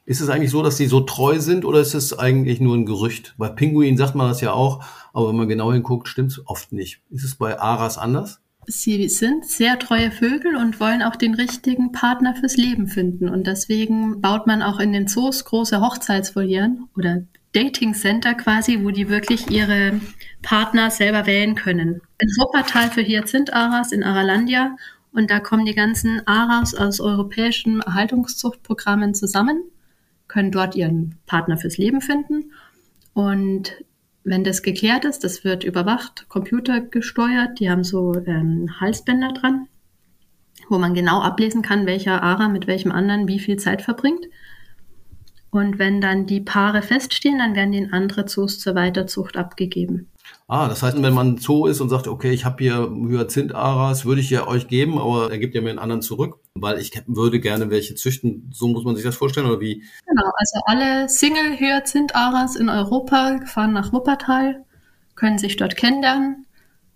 Ist 0.05 0.21
es 0.21 0.29
eigentlich 0.29 0.51
so, 0.51 0.63
dass 0.63 0.77
sie 0.77 0.87
so 0.87 1.01
treu 1.01 1.39
sind 1.39 1.65
oder 1.65 1.81
ist 1.81 1.93
es 1.93 2.17
eigentlich 2.17 2.61
nur 2.61 2.75
ein 2.75 2.85
Gerücht? 2.85 3.35
Bei 3.37 3.49
Pinguinen 3.49 3.97
sagt 3.97 4.15
man 4.15 4.29
das 4.29 4.39
ja 4.39 4.53
auch, 4.53 4.83
aber 5.13 5.29
wenn 5.29 5.35
man 5.35 5.49
genau 5.49 5.73
hinguckt, 5.73 6.07
stimmt 6.07 6.31
es 6.31 6.47
oft 6.47 6.71
nicht. 6.71 7.01
Ist 7.09 7.25
es 7.25 7.35
bei 7.35 7.59
Aras 7.59 7.97
anders? 7.97 8.39
Sie 8.67 9.07
sind 9.07 9.45
sehr 9.45 9.79
treue 9.79 10.11
Vögel 10.11 10.55
und 10.57 10.79
wollen 10.79 11.01
auch 11.01 11.15
den 11.15 11.33
richtigen 11.33 11.91
Partner 11.93 12.35
fürs 12.35 12.57
Leben 12.57 12.87
finden. 12.87 13.29
Und 13.29 13.47
deswegen 13.47 14.21
baut 14.21 14.45
man 14.45 14.61
auch 14.61 14.79
in 14.79 14.91
den 14.91 15.07
Zoos 15.07 15.45
große 15.45 15.81
Hochzeitsvolieren 15.81 16.89
oder 16.95 17.23
Dating 17.53 17.93
Center 17.93 18.33
quasi, 18.33 18.83
wo 18.83 18.91
die 18.91 19.09
wirklich 19.09 19.49
ihre 19.49 19.99
Partner 20.41 20.91
selber 20.91 21.25
wählen 21.25 21.55
können. 21.55 22.01
In 22.19 22.29
Wuppertal 22.37 22.91
für 22.91 23.01
Hyazinth-Aras 23.01 23.93
in 23.93 24.03
Aralandia 24.03 24.75
und 25.13 25.31
da 25.31 25.39
kommen 25.39 25.65
die 25.65 25.73
ganzen 25.73 26.27
Aras 26.27 26.75
aus 26.75 26.99
europäischen 26.99 27.81
Erhaltungszuchtprogrammen 27.81 29.13
zusammen 29.13 29.63
können 30.27 30.51
dort 30.51 30.75
ihren 30.75 31.17
Partner 31.25 31.57
fürs 31.57 31.77
Leben 31.77 32.01
finden. 32.01 32.51
Und 33.13 33.73
wenn 34.27 34.43
das 34.43 34.61
geklärt 34.61 35.05
ist, 35.05 35.23
das 35.23 35.45
wird 35.45 35.63
überwacht, 35.63 36.27
computergesteuert, 36.27 37.61
die 37.61 37.69
haben 37.69 37.85
so 37.85 38.13
ähm, 38.25 38.69
Halsbänder 38.77 39.31
dran, 39.31 39.69
wo 40.67 40.77
man 40.77 40.93
genau 40.93 41.21
ablesen 41.21 41.61
kann, 41.61 41.85
welcher 41.85 42.21
Ara 42.21 42.49
mit 42.49 42.67
welchem 42.67 42.91
anderen 42.91 43.29
wie 43.29 43.39
viel 43.39 43.55
Zeit 43.55 43.81
verbringt. 43.81 44.25
Und 45.49 45.79
wenn 45.79 46.01
dann 46.01 46.25
die 46.25 46.41
Paare 46.41 46.81
feststehen, 46.81 47.39
dann 47.39 47.55
werden 47.55 47.71
die 47.71 47.77
in 47.77 47.93
andere 47.93 48.25
Zoos 48.25 48.59
zur 48.59 48.75
Weiterzucht 48.75 49.37
abgegeben. 49.37 50.09
Ah, 50.47 50.69
das 50.69 50.81
heißt, 50.81 51.01
wenn 51.01 51.13
man 51.13 51.37
Zoo 51.37 51.67
ist 51.67 51.81
und 51.81 51.89
sagt, 51.89 52.07
okay, 52.07 52.31
ich 52.31 52.45
habe 52.45 52.63
hier 52.63 52.89
Hyazinth-Aras, 52.89 54.05
würde 54.05 54.21
ich 54.21 54.29
ja 54.29 54.47
euch 54.47 54.67
geben, 54.67 54.97
aber 54.97 55.29
er 55.29 55.37
gibt 55.39 55.55
ja 55.55 55.61
mir 55.61 55.71
einen 55.71 55.79
anderen 55.79 56.01
zurück, 56.01 56.39
weil 56.55 56.79
ich 56.79 56.91
würde 57.05 57.41
gerne 57.41 57.69
welche 57.69 57.95
züchten. 57.95 58.49
So 58.53 58.69
muss 58.69 58.85
man 58.85 58.95
sich 58.95 59.03
das 59.03 59.17
vorstellen, 59.17 59.47
oder 59.47 59.59
wie? 59.59 59.83
Genau, 60.05 60.31
also 60.35 60.61
alle 60.65 61.09
Single-Hyazinth-Aras 61.09 62.55
in 62.55 62.69
Europa 62.69 63.41
fahren 63.45 63.73
nach 63.73 63.91
Wuppertal, 63.91 64.63
können 65.15 65.37
sich 65.37 65.57
dort 65.57 65.75
kennenlernen, 65.75 66.46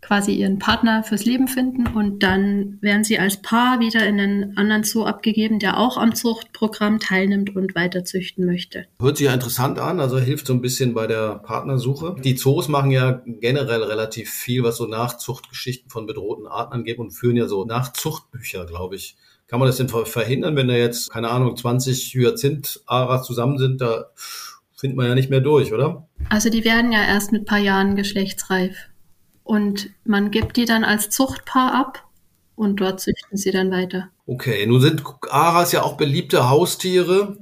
quasi 0.02 0.34
ihren 0.34 0.60
Partner 0.60 1.04
fürs 1.04 1.26
Leben 1.26 1.48
finden 1.48 1.88
und 1.88 2.24
dann 2.24 2.80
werden 2.82 3.04
sie 3.04 3.20
als 3.20 3.42
Paar 3.42 3.80
wieder 3.80 4.06
in 4.06 4.20
einen 4.20 4.58
anderen 4.58 4.84
Zoo 4.84 5.06
abgegeben, 5.06 5.60
der 5.60 5.78
auch 5.78 5.98
am 5.98 6.16
Zuchtprogramm 6.16 7.00
teilnimmt 7.00 7.56
und 7.56 7.76
weiter 7.76 8.04
züchten 8.04 8.46
möchte. 8.46 8.86
Hört 9.00 9.18
sich 9.18 9.28
ja 9.28 9.34
interessant 9.34 9.80
an, 9.80 10.00
also 10.00 10.20
hilft 10.20 10.48
so 10.48 10.54
ein 10.54 10.62
bisschen 10.62 10.94
bei 10.94 11.08
der 11.08 11.36
Partnersuche. 11.36 12.16
Die 12.24 12.36
Zoos 12.36 12.68
machen 12.68 12.92
ja 12.92 13.22
generell 13.26 13.84
relativ 13.84 14.32
viel, 14.32 14.64
was 14.64 14.78
so 14.78 14.88
Nachzuchtgeschichten 14.88 15.90
von 15.90 16.08
bedrohten 16.08 16.48
Arten 16.48 16.74
angeht 16.74 16.98
und 16.98 17.12
führen 17.12 17.36
ja 17.36 17.48
so 17.48 17.64
Nachzuchtbücher, 17.66 18.66
glaube 18.66 18.96
ich. 18.96 19.16
Kann 19.48 19.60
man 19.60 19.68
das 19.68 19.78
denn 19.78 19.90
verhindern, 19.90 20.56
wenn 20.56 20.70
da 20.70 20.76
jetzt, 20.76 21.12
keine 21.12 21.30
Ahnung, 21.30 21.56
20 21.58 22.14
Hyazinth-Aras 22.16 23.28
zusammen 23.28 23.58
sind, 23.58 23.82
da 23.82 24.06
findet 24.82 24.98
man 24.98 25.08
ja 25.08 25.14
nicht 25.14 25.30
mehr 25.30 25.42
durch, 25.42 25.74
oder? 25.74 26.08
Also 26.30 26.50
die 26.50 26.64
werden 26.64 26.92
ja 26.92 27.04
erst 27.04 27.32
mit 27.34 27.46
paar 27.46 27.60
Jahren 27.60 27.96
geschlechtsreif. 27.96 28.91
Und 29.44 29.90
man 30.04 30.32
gibt 30.32 30.58
die 30.58 30.66
dann 30.66 30.84
als 30.84 31.10
Zuchtpaar 31.10 31.74
ab 31.74 32.08
und 32.56 32.80
dort 32.80 33.00
züchten 33.00 33.38
sie 33.38 33.52
dann 33.52 33.72
weiter. 33.72 34.10
Okay, 34.28 34.66
nun 34.66 34.82
sind 34.82 35.04
Aras 35.30 35.72
ja 35.72 35.84
auch 35.84 35.98
beliebte 35.98 36.50
Haustiere. 36.50 37.38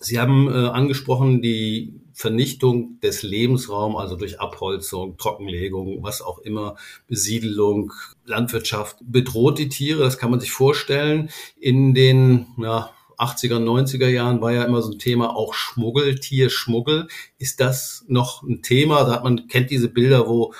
Sie 0.00 0.18
haben 0.18 0.48
äh, 0.48 0.68
angesprochen 0.68 1.42
die 1.42 2.00
Vernichtung 2.12 2.98
des 3.00 3.22
Lebensraums, 3.22 3.96
also 3.96 4.16
durch 4.16 4.40
Abholzung, 4.40 5.18
Trockenlegung, 5.18 6.02
was 6.02 6.22
auch 6.22 6.38
immer, 6.38 6.76
Besiedelung, 7.06 7.92
Landwirtschaft, 8.24 8.96
bedroht 9.00 9.58
die 9.58 9.68
Tiere, 9.68 10.02
das 10.02 10.16
kann 10.16 10.30
man 10.30 10.40
sich 10.40 10.50
vorstellen. 10.50 11.28
In 11.60 11.92
den 11.92 12.46
ja, 12.56 12.90
80er, 13.18 13.58
90er 13.58 14.08
Jahren 14.08 14.40
war 14.40 14.52
ja 14.52 14.64
immer 14.64 14.80
so 14.80 14.92
ein 14.92 14.98
Thema 14.98 15.36
auch 15.36 15.54
Schmuggel, 15.54 16.18
Tierschmuggel. 16.18 17.08
Ist 17.38 17.60
das 17.60 18.04
noch 18.08 18.42
ein 18.42 18.62
Thema? 18.62 19.04
Da 19.04 19.12
hat 19.12 19.24
man 19.24 19.48
kennt 19.48 19.70
diese 19.70 19.88
Bilder, 19.88 20.26
wo 20.26 20.54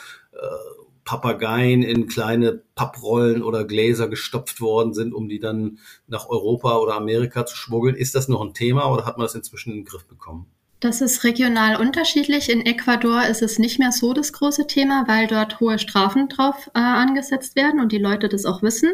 Papageien 1.06 1.82
in 1.82 2.08
kleine 2.08 2.60
Papprollen 2.74 3.42
oder 3.42 3.64
Gläser 3.64 4.08
gestopft 4.08 4.60
worden 4.60 4.92
sind, 4.92 5.14
um 5.14 5.28
die 5.28 5.38
dann 5.38 5.78
nach 6.08 6.28
Europa 6.28 6.76
oder 6.78 6.94
Amerika 6.94 7.46
zu 7.46 7.56
schmuggeln. 7.56 7.94
Ist 7.94 8.14
das 8.14 8.28
noch 8.28 8.42
ein 8.42 8.54
Thema 8.54 8.92
oder 8.92 9.06
hat 9.06 9.16
man 9.16 9.24
das 9.24 9.36
inzwischen 9.36 9.70
in 9.70 9.78
den 9.78 9.84
Griff 9.84 10.04
bekommen? 10.06 10.46
Das 10.80 11.00
ist 11.00 11.24
regional 11.24 11.80
unterschiedlich. 11.80 12.50
In 12.50 12.66
Ecuador 12.66 13.24
ist 13.24 13.40
es 13.40 13.58
nicht 13.58 13.78
mehr 13.78 13.92
so 13.92 14.12
das 14.12 14.32
große 14.32 14.66
Thema, 14.66 15.04
weil 15.06 15.26
dort 15.26 15.58
hohe 15.60 15.78
Strafen 15.78 16.28
drauf 16.28 16.70
äh, 16.74 16.80
angesetzt 16.80 17.56
werden 17.56 17.80
und 17.80 17.92
die 17.92 17.98
Leute 17.98 18.28
das 18.28 18.44
auch 18.44 18.62
wissen. 18.62 18.90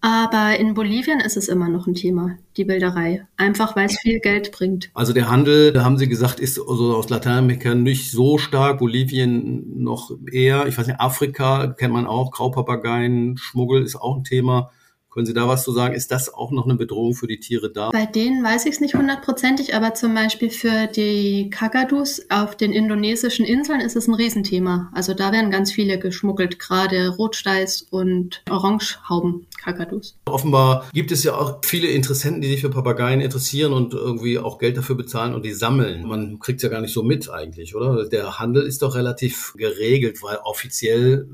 Aber 0.00 0.56
in 0.56 0.74
Bolivien 0.74 1.18
ist 1.20 1.36
es 1.36 1.48
immer 1.48 1.68
noch 1.68 1.88
ein 1.88 1.94
Thema, 1.94 2.36
die 2.56 2.68
Wilderei. 2.68 3.26
Einfach 3.36 3.74
weil 3.74 3.86
es 3.86 3.98
viel 3.98 4.20
Geld 4.20 4.52
bringt. 4.52 4.90
Also 4.94 5.12
der 5.12 5.28
Handel, 5.28 5.72
da 5.72 5.84
haben 5.84 5.98
Sie 5.98 6.08
gesagt, 6.08 6.38
ist 6.38 6.58
also 6.58 6.94
aus 6.94 7.08
Lateinamerika 7.08 7.74
nicht 7.74 8.12
so 8.12 8.38
stark, 8.38 8.78
Bolivien 8.78 9.82
noch 9.82 10.12
eher. 10.30 10.66
Ich 10.68 10.78
weiß 10.78 10.86
nicht, 10.86 11.00
Afrika 11.00 11.66
kennt 11.66 11.92
man 11.92 12.06
auch, 12.06 12.30
Graupapageien, 12.30 13.36
Schmuggel 13.38 13.82
ist 13.82 13.96
auch 13.96 14.16
ein 14.16 14.24
Thema. 14.24 14.70
Können 15.10 15.24
Sie 15.24 15.32
da 15.32 15.48
was 15.48 15.64
zu 15.64 15.72
sagen? 15.72 15.94
Ist 15.94 16.10
das 16.10 16.32
auch 16.32 16.50
noch 16.50 16.64
eine 16.64 16.74
Bedrohung 16.74 17.14
für 17.14 17.26
die 17.26 17.40
Tiere 17.40 17.72
da? 17.72 17.90
Bei 17.90 18.04
denen 18.04 18.44
weiß 18.44 18.66
ich 18.66 18.74
es 18.74 18.80
nicht 18.80 18.94
hundertprozentig, 18.94 19.74
aber 19.74 19.94
zum 19.94 20.14
Beispiel 20.14 20.50
für 20.50 20.86
die 20.86 21.48
Kakadus 21.50 22.20
auf 22.28 22.56
den 22.56 22.72
indonesischen 22.72 23.46
Inseln 23.46 23.80
ist 23.80 23.96
es 23.96 24.06
ein 24.06 24.14
Riesenthema. 24.14 24.90
Also 24.94 25.14
da 25.14 25.32
werden 25.32 25.50
ganz 25.50 25.72
viele 25.72 25.98
geschmuggelt, 25.98 26.58
gerade 26.58 27.08
Rotsteiß 27.08 27.86
und 27.90 28.42
Orangehauben-Kakadus. 28.50 30.18
Offenbar 30.26 30.86
gibt 30.92 31.10
es 31.10 31.24
ja 31.24 31.34
auch 31.34 31.60
viele 31.64 31.88
Interessenten, 31.88 32.42
die 32.42 32.48
sich 32.48 32.60
für 32.60 32.70
Papageien 32.70 33.20
interessieren 33.20 33.72
und 33.72 33.94
irgendwie 33.94 34.38
auch 34.38 34.58
Geld 34.58 34.76
dafür 34.76 34.96
bezahlen 34.96 35.34
und 35.34 35.44
die 35.44 35.52
sammeln. 35.52 36.06
Man 36.06 36.38
kriegt 36.38 36.58
es 36.58 36.62
ja 36.64 36.68
gar 36.68 36.82
nicht 36.82 36.92
so 36.92 37.02
mit 37.02 37.30
eigentlich, 37.30 37.74
oder? 37.74 38.06
Der 38.08 38.38
Handel 38.38 38.64
ist 38.64 38.82
doch 38.82 38.94
relativ 38.94 39.54
geregelt, 39.56 40.22
weil 40.22 40.36
offiziell 40.44 41.26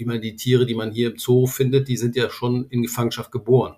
ich 0.00 0.06
meine, 0.06 0.20
die 0.20 0.36
Tiere, 0.36 0.66
die 0.66 0.74
man 0.74 0.90
hier 0.90 1.10
im 1.10 1.18
Zoo 1.18 1.46
findet, 1.46 1.88
die 1.88 1.96
sind 1.96 2.16
ja 2.16 2.30
schon 2.30 2.66
in 2.70 2.82
Gefangenschaft 2.82 3.30
geboren. 3.30 3.76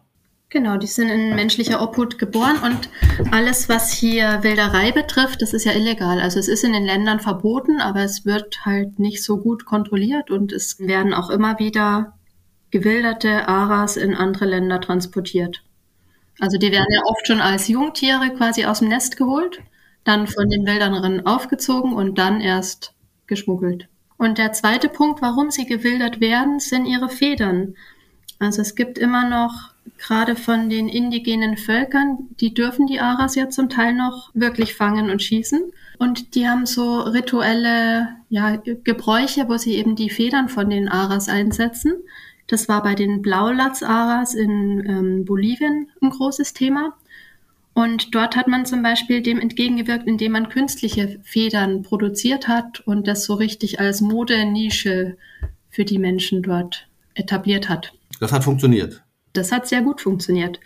Genau, 0.51 0.77
die 0.77 0.87
sind 0.87 1.09
in 1.09 1.35
menschlicher 1.35 1.81
Obhut 1.83 2.19
geboren 2.19 2.59
und 2.63 2.91
alles, 3.33 3.71
was 3.71 3.91
hier 3.91 4.43
Wilderei 4.43 4.93
betrifft, 4.93 5.41
das 5.41 5.55
ist 5.55 5.65
ja 5.65 5.73
illegal. 5.73 6.21
Also 6.21 6.39
es 6.39 6.47
ist 6.47 6.63
in 6.63 6.75
den 6.75 6.85
Ländern 6.85 7.21
verboten, 7.21 7.81
aber 7.81 8.01
es 8.01 8.27
wird 8.27 8.67
halt 8.67 8.99
nicht 8.99 9.25
so 9.25 9.39
gut 9.39 9.65
kontrolliert 9.65 10.31
und 10.31 10.53
es 10.53 10.79
werden 10.79 11.15
auch 11.15 11.31
immer 11.31 11.59
wieder 11.59 12.19
gewilderte 12.71 13.49
Aras 13.49 13.97
in 13.97 14.15
andere 14.15 14.45
Länder 14.45 14.81
transportiert. 14.81 15.63
Also 16.39 16.59
die 16.59 16.71
werden 16.71 16.93
ja 16.93 17.01
oft 17.07 17.27
schon 17.27 17.41
als 17.41 17.69
Jungtiere 17.69 18.35
quasi 18.37 18.67
aus 18.67 18.81
dem 18.81 18.89
Nest 18.89 19.17
geholt, 19.17 19.61
dann 20.05 20.27
von 20.27 20.51
den 20.51 20.67
Wildernerinnen 20.67 21.25
aufgezogen 21.25 21.95
und 21.95 22.19
dann 22.19 22.43
erst 22.43 22.93
geschmuggelt. 23.27 23.89
Und 24.23 24.39
der 24.39 24.53
zweite 24.53 24.89
Punkt, 24.89 25.21
warum 25.21 25.51
sie 25.51 25.67
gewildert 25.67 26.21
werden, 26.21 26.61
sind 26.61 26.87
ihre 26.87 27.09
Federn. 27.09 27.75
Also 28.39 28.63
es 28.63 28.77
gibt 28.77 28.97
immer 28.97 29.29
noch, 29.29 29.73
gerade 29.99 30.37
von 30.37 30.71
den 30.71 30.89
indigenen 30.89 31.57
Völkern, 31.57 32.29
die 32.39 32.55
dürfen 32.55 32.87
die 32.87 33.01
Aras 33.01 33.35
ja 33.35 33.49
zum 33.49 33.69
Teil 33.69 33.95
noch 33.95 34.31
wirklich 34.33 34.77
fangen 34.77 35.11
und 35.11 35.25
schießen. 35.25 35.73
Und 35.99 36.37
die 36.37 36.49
haben 36.49 36.67
so 36.67 37.01
rituelle 37.01 38.11
ja, 38.29 38.63
Gebräuche, 38.85 39.49
wo 39.49 39.57
sie 39.57 39.75
eben 39.75 39.97
die 39.97 40.09
Federn 40.09 40.49
von 40.49 40.71
den 40.71 40.89
Aras 40.89 41.29
einsetzen. 41.29 41.93
Das 42.47 42.69
war 42.69 42.85
bei 42.85 42.95
den 42.95 43.23
Blaulatz-Aras 43.23 44.35
in 44.35 44.85
ähm, 44.87 45.25
Bolivien 45.25 45.89
ein 46.01 46.11
großes 46.11 46.55
Thema. 46.55 46.95
Und 47.75 48.15
dort 48.15 48.37
hat 48.37 48.49
man 48.49 48.67
zum 48.67 48.83
Beispiel 48.83 49.23
dem 49.23 49.41
entgegengewirkt, 49.41 50.07
indem 50.07 50.33
man 50.33 50.49
künstliche 50.49 51.21
Federn 51.23 51.83
produziert 51.83 52.49
hat 52.49 52.81
und 52.81 53.07
das 53.07 53.25
so 53.25 53.35
richtig 53.35 53.81
als 53.81 54.01
Modenische 54.01 55.17
für 55.71 55.85
die 55.85 55.99
Menschen 55.99 56.43
dort 56.43 56.87
etabliert 57.15 57.69
hat. 57.69 57.95
Das 58.21 58.33
hat 58.33 58.45
funktioniert. 58.45 59.03
Das 59.33 59.53
hat 59.53 59.67
sehr 59.67 59.81
gut 59.81 60.03
funktioniert. 60.03 60.61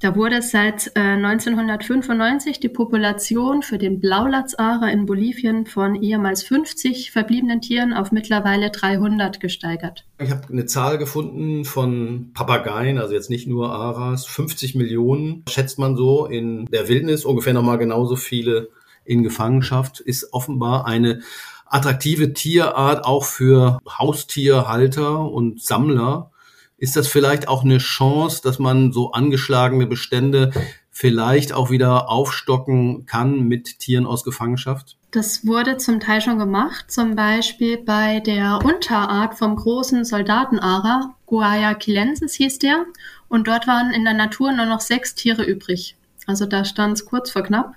Da 0.00 0.14
wurde 0.14 0.42
seit 0.42 0.92
äh, 0.94 1.00
1995 1.00 2.60
die 2.60 2.68
Population 2.68 3.62
für 3.62 3.78
den 3.78 3.98
Blaulatzarer 3.98 4.92
in 4.92 5.06
Bolivien 5.06 5.66
von 5.66 5.96
ehemals 5.96 6.44
50 6.44 7.10
verbliebenen 7.10 7.60
Tieren 7.60 7.92
auf 7.92 8.12
mittlerweile 8.12 8.70
300 8.70 9.40
gesteigert. 9.40 10.04
Ich 10.20 10.30
habe 10.30 10.42
eine 10.52 10.66
Zahl 10.66 10.98
gefunden 10.98 11.64
von 11.64 12.30
Papageien, 12.32 12.98
also 12.98 13.14
jetzt 13.14 13.28
nicht 13.28 13.48
nur 13.48 13.72
Aras, 13.72 14.24
50 14.26 14.76
Millionen 14.76 15.42
schätzt 15.48 15.80
man 15.80 15.96
so 15.96 16.26
in 16.26 16.66
der 16.66 16.86
Wildnis, 16.88 17.24
ungefähr 17.24 17.52
nochmal 17.52 17.78
genauso 17.78 18.14
viele 18.14 18.68
in 19.04 19.24
Gefangenschaft, 19.24 19.98
ist 19.98 20.32
offenbar 20.32 20.86
eine 20.86 21.22
attraktive 21.66 22.34
Tierart 22.34 23.04
auch 23.04 23.24
für 23.24 23.80
Haustierhalter 23.88 25.20
und 25.20 25.60
Sammler 25.60 26.30
ist 26.78 26.96
das 26.96 27.08
vielleicht 27.08 27.48
auch 27.48 27.64
eine 27.64 27.78
Chance, 27.78 28.40
dass 28.42 28.58
man 28.58 28.92
so 28.92 29.12
angeschlagene 29.12 29.86
Bestände 29.86 30.52
vielleicht 30.90 31.52
auch 31.52 31.70
wieder 31.70 32.08
aufstocken 32.08 33.04
kann 33.04 33.42
mit 33.42 33.80
Tieren 33.80 34.06
aus 34.06 34.24
Gefangenschaft? 34.24 34.96
Das 35.10 35.46
wurde 35.46 35.76
zum 35.76 36.00
Teil 36.00 36.20
schon 36.20 36.38
gemacht, 36.38 36.90
zum 36.90 37.16
Beispiel 37.16 37.78
bei 37.78 38.20
der 38.20 38.60
Unterart 38.64 39.36
vom 39.36 39.56
großen 39.56 40.04
Soldatenara, 40.04 41.14
Guayaquilensis 41.26 42.34
hieß 42.34 42.58
der, 42.58 42.84
und 43.28 43.48
dort 43.48 43.66
waren 43.66 43.92
in 43.92 44.04
der 44.04 44.14
Natur 44.14 44.52
nur 44.52 44.66
noch 44.66 44.80
sechs 44.80 45.14
Tiere 45.14 45.44
übrig. 45.44 45.96
Also 46.26 46.46
da 46.46 46.64
stand 46.64 46.94
es 46.94 47.06
kurz 47.06 47.30
vor 47.30 47.42
knapp. 47.42 47.74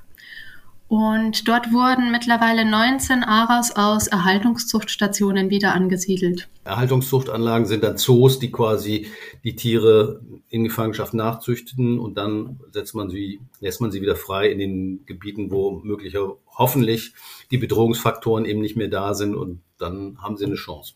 Und 0.91 1.47
dort 1.47 1.71
wurden 1.71 2.11
mittlerweile 2.11 2.69
19 2.69 3.23
Aras 3.23 3.73
aus 3.77 4.07
Erhaltungszuchtstationen 4.07 5.49
wieder 5.49 5.73
angesiedelt. 5.73 6.49
Erhaltungszuchtanlagen 6.65 7.65
sind 7.65 7.85
dann 7.85 7.95
Zoos, 7.95 8.39
die 8.39 8.51
quasi 8.51 9.07
die 9.45 9.55
Tiere 9.55 10.19
in 10.49 10.65
Gefangenschaft 10.65 11.13
nachzüchten 11.13 11.97
und 11.97 12.17
dann 12.17 12.59
setzt 12.73 12.93
man 12.93 13.09
sie, 13.09 13.39
lässt 13.61 13.79
man 13.79 13.89
sie 13.89 14.01
wieder 14.01 14.17
frei 14.17 14.51
in 14.51 14.59
den 14.59 15.05
Gebieten, 15.05 15.49
wo 15.49 15.79
möglicher 15.81 16.35
hoffentlich 16.57 17.13
die 17.51 17.57
Bedrohungsfaktoren 17.57 18.43
eben 18.43 18.59
nicht 18.59 18.75
mehr 18.75 18.89
da 18.89 19.13
sind 19.13 19.33
und 19.33 19.61
dann 19.77 20.17
haben 20.21 20.35
sie 20.35 20.43
eine 20.43 20.55
Chance. 20.55 20.95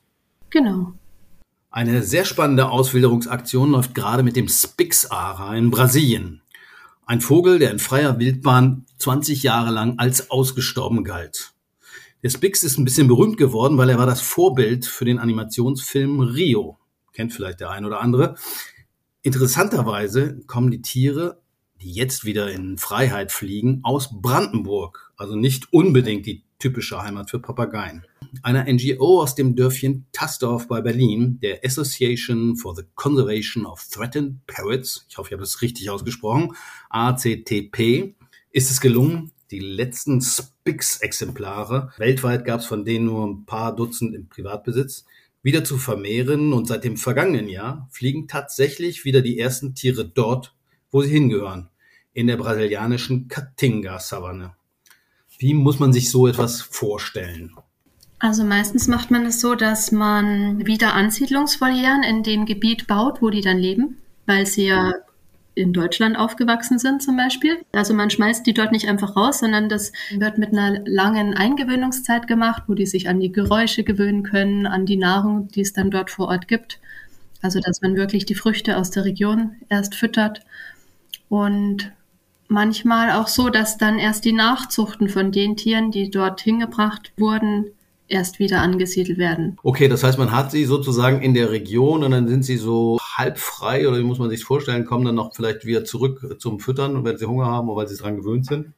Genau. 0.50 0.92
Eine 1.72 2.04
sehr 2.04 2.26
spannende 2.26 2.70
Auswilderungsaktion 2.70 3.72
läuft 3.72 3.96
gerade 3.96 4.24
mit 4.24 4.36
dem 4.36 4.50
Spix-Ara 4.50 5.56
in 5.56 5.72
Brasilien. 5.72 6.42
Ein 7.08 7.22
Vogel, 7.22 7.60
der 7.60 7.70
in 7.70 7.78
freier 7.78 8.18
Wildbahn 8.18 8.88
20 8.98 9.44
Jahre 9.44 9.70
lang 9.70 10.00
als 10.00 10.32
ausgestorben 10.32 11.04
galt. 11.04 11.54
Der 12.24 12.32
Spix 12.32 12.64
ist 12.64 12.80
ein 12.80 12.86
bisschen 12.86 13.08
berühmt 13.08 13.38
geworden, 13.38 13.78
weil 13.78 13.92
er 13.92 14.00
war 14.00 14.08
das 14.08 14.22
Vorbild 14.22 14.88
für 14.88 15.06
den 15.06 15.20
Animationsfilm 15.20 16.20
Rio. 16.20 16.80
Kennt 17.14 17.32
vielleicht 17.32 17.60
der 17.60 17.70
ein 17.70 17.86
oder 17.86 18.02
andere. 18.02 18.36
Interessanterweise 19.22 20.42
kommen 20.48 20.72
die 20.72 20.82
Tiere, 20.82 21.42
die 21.80 21.92
jetzt 21.92 22.26
wieder 22.26 22.52
in 22.52 22.80
Freiheit 22.80 23.32
fliegen, 23.32 23.82
aus 23.84 24.20
Brandenburg. 24.20 25.14
Also 25.16 25.36
nicht 25.36 25.72
unbedingt 25.72 26.26
die 26.26 26.44
typische 26.60 27.02
Heimat 27.02 27.30
für 27.30 27.40
Papageien. 27.40 28.06
Einer 28.44 28.66
NGO 28.72 29.22
aus 29.22 29.36
dem 29.36 29.56
Dörfchen 29.56 30.06
Tasdorf 30.12 30.68
bei 30.68 30.82
Berlin, 30.82 31.40
der 31.42 31.60
Association 31.64 32.56
for 32.56 32.76
the 32.76 32.84
Conservation 32.96 33.66
of 33.66 33.86
Threatened 33.90 34.46
Parrots, 34.48 35.06
ich 35.10 35.18
hoffe, 35.18 35.30
ich 35.30 35.34
habe 35.34 35.44
es 35.44 35.62
richtig 35.62 35.90
ausgesprochen, 35.90 36.56
ACTP, 36.90 38.16
ist 38.52 38.72
es 38.72 38.82
gelungen, 38.82 39.32
die 39.52 39.60
letzten 39.60 40.22
Spix-Exemplare, 40.22 41.92
weltweit 41.98 42.46
gab 42.46 42.62
es 42.62 42.66
von 42.66 42.84
denen 42.84 43.06
nur 43.06 43.28
ein 43.28 43.46
paar 43.46 43.76
Dutzend 43.76 44.16
im 44.16 44.28
Privatbesitz, 44.28 45.06
wieder 45.44 45.64
zu 45.64 45.78
vermehren 45.78 46.54
und 46.54 46.68
seit 46.68 46.84
dem 46.84 46.98
vergangenen 46.98 47.48
Jahr 47.48 47.88
fliegen 47.92 48.28
tatsächlich 48.28 49.06
wieder 49.06 49.22
die 49.22 49.38
ersten 49.38 49.76
Tiere 49.76 50.04
dort, 50.04 50.56
wo 50.90 51.04
sie 51.04 51.12
hingehören, 51.12 51.70
in 52.14 52.28
der 52.28 52.38
brasilianischen 52.38 53.28
Caatinga-Savanne. 53.28 54.56
Wie 55.38 55.54
muss 55.54 55.80
man 55.80 55.94
sich 55.94 56.12
so 56.12 56.28
etwas 56.28 56.62
vorstellen? 56.62 57.52
Also 58.20 58.44
meistens 58.44 58.88
macht 58.88 59.12
man 59.12 59.26
es 59.26 59.42
so, 59.42 59.56
dass 59.56 59.92
man 59.92 60.66
wieder 60.66 60.94
Ansiedlungsvolieren 60.94 62.04
in 62.04 62.24
dem 62.24 62.46
Gebiet 62.46 62.88
baut, 62.88 63.22
wo 63.22 63.30
die 63.30 63.42
dann 63.42 63.58
leben, 63.58 63.98
weil 64.26 64.46
sie 64.46 64.68
ja 64.68 64.94
in 65.54 65.74
Deutschland 65.74 66.18
aufgewachsen 66.18 66.80
sind 66.80 67.02
zum 67.02 67.18
Beispiel. 67.18 67.58
Also 67.72 67.94
man 67.94 68.10
schmeißt 68.10 68.46
die 68.46 68.54
dort 68.54 68.72
nicht 68.72 68.88
einfach 68.88 69.16
raus, 69.16 69.40
sondern 69.40 69.70
das 69.70 69.94
wird 70.12 70.38
mit 70.38 70.52
einer 70.52 70.82
langen 70.86 71.34
Eingewöhnungszeit 71.34 72.28
gemacht, 72.28 72.64
wo 72.68 72.74
die 72.74 72.86
sich 72.86 73.08
an 73.08 73.20
die 73.20 73.32
Geräusche 73.32 73.84
gewöhnen 73.84 74.24
können, 74.24 74.68
an 74.68 74.86
die 74.86 74.98
Nahrung, 74.98 75.48
die 75.50 75.62
es 75.62 75.74
dann 75.74 75.92
dort 75.92 76.12
vor 76.12 76.28
Ort 76.28 76.48
gibt. 76.48 76.80
Also 77.42 77.60
dass 77.60 77.82
man 77.82 77.96
wirklich 77.96 78.26
die 78.26 78.36
Früchte 78.36 78.78
aus 78.78 78.92
der 78.92 79.06
Region 79.06 79.56
erst 79.70 79.96
füttert 79.96 80.42
und 81.30 81.92
manchmal 82.48 83.12
auch 83.12 83.28
so, 83.28 83.50
dass 83.50 83.78
dann 83.78 84.00
erst 84.00 84.26
die 84.26 84.34
Nachzuchten 84.34 85.10
von 85.10 85.32
den 85.32 85.56
Tieren, 85.56 85.92
die 85.92 86.10
dort 86.10 86.42
hingebracht 86.42 87.14
wurden, 87.18 87.72
erst 88.08 88.40
wieder 88.40 88.62
angesiedelt 88.62 89.18
werden. 89.18 89.58
Okay, 89.64 89.88
das 89.88 90.04
heißt, 90.04 90.18
man 90.18 90.32
hat 90.32 90.52
sie 90.52 90.66
sozusagen 90.66 91.22
in 91.22 91.34
der 91.34 91.50
Region 91.52 92.04
und 92.04 92.12
dann 92.12 92.28
sind 92.28 92.44
sie 92.44 92.58
so 92.58 93.00
halb 93.16 93.40
frei 93.40 93.88
oder 93.88 93.98
wie 93.98 94.04
muss 94.04 94.20
man 94.20 94.30
sich 94.30 94.44
vorstellen, 94.44 94.86
kommen 94.86 95.06
dann 95.06 95.16
noch 95.16 95.34
vielleicht 95.36 95.66
wieder 95.66 95.84
zurück 95.86 96.38
zum 96.40 96.60
Füttern, 96.60 97.04
wenn 97.04 97.18
sie 97.18 97.26
Hunger 97.26 97.48
haben 97.48 97.68
oder 97.68 97.78
weil 97.78 97.88
sie 97.88 97.98
dran 97.98 98.18
gewöhnt 98.18 98.46
sind? 98.46 98.74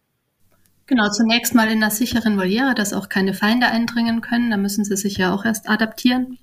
Genau, 0.86 1.10
zunächst 1.10 1.54
mal 1.54 1.68
in 1.70 1.84
einer 1.84 1.92
sicheren 1.92 2.38
Voliere, 2.38 2.74
dass 2.74 2.94
auch 2.94 3.10
keine 3.10 3.34
Feinde 3.34 3.68
eindringen 3.68 4.22
können. 4.22 4.50
Da 4.50 4.56
müssen 4.56 4.86
sie 4.86 4.96
sich 4.96 5.18
ja 5.18 5.34
auch 5.34 5.44
erst 5.44 5.70
adaptieren. 5.70 6.38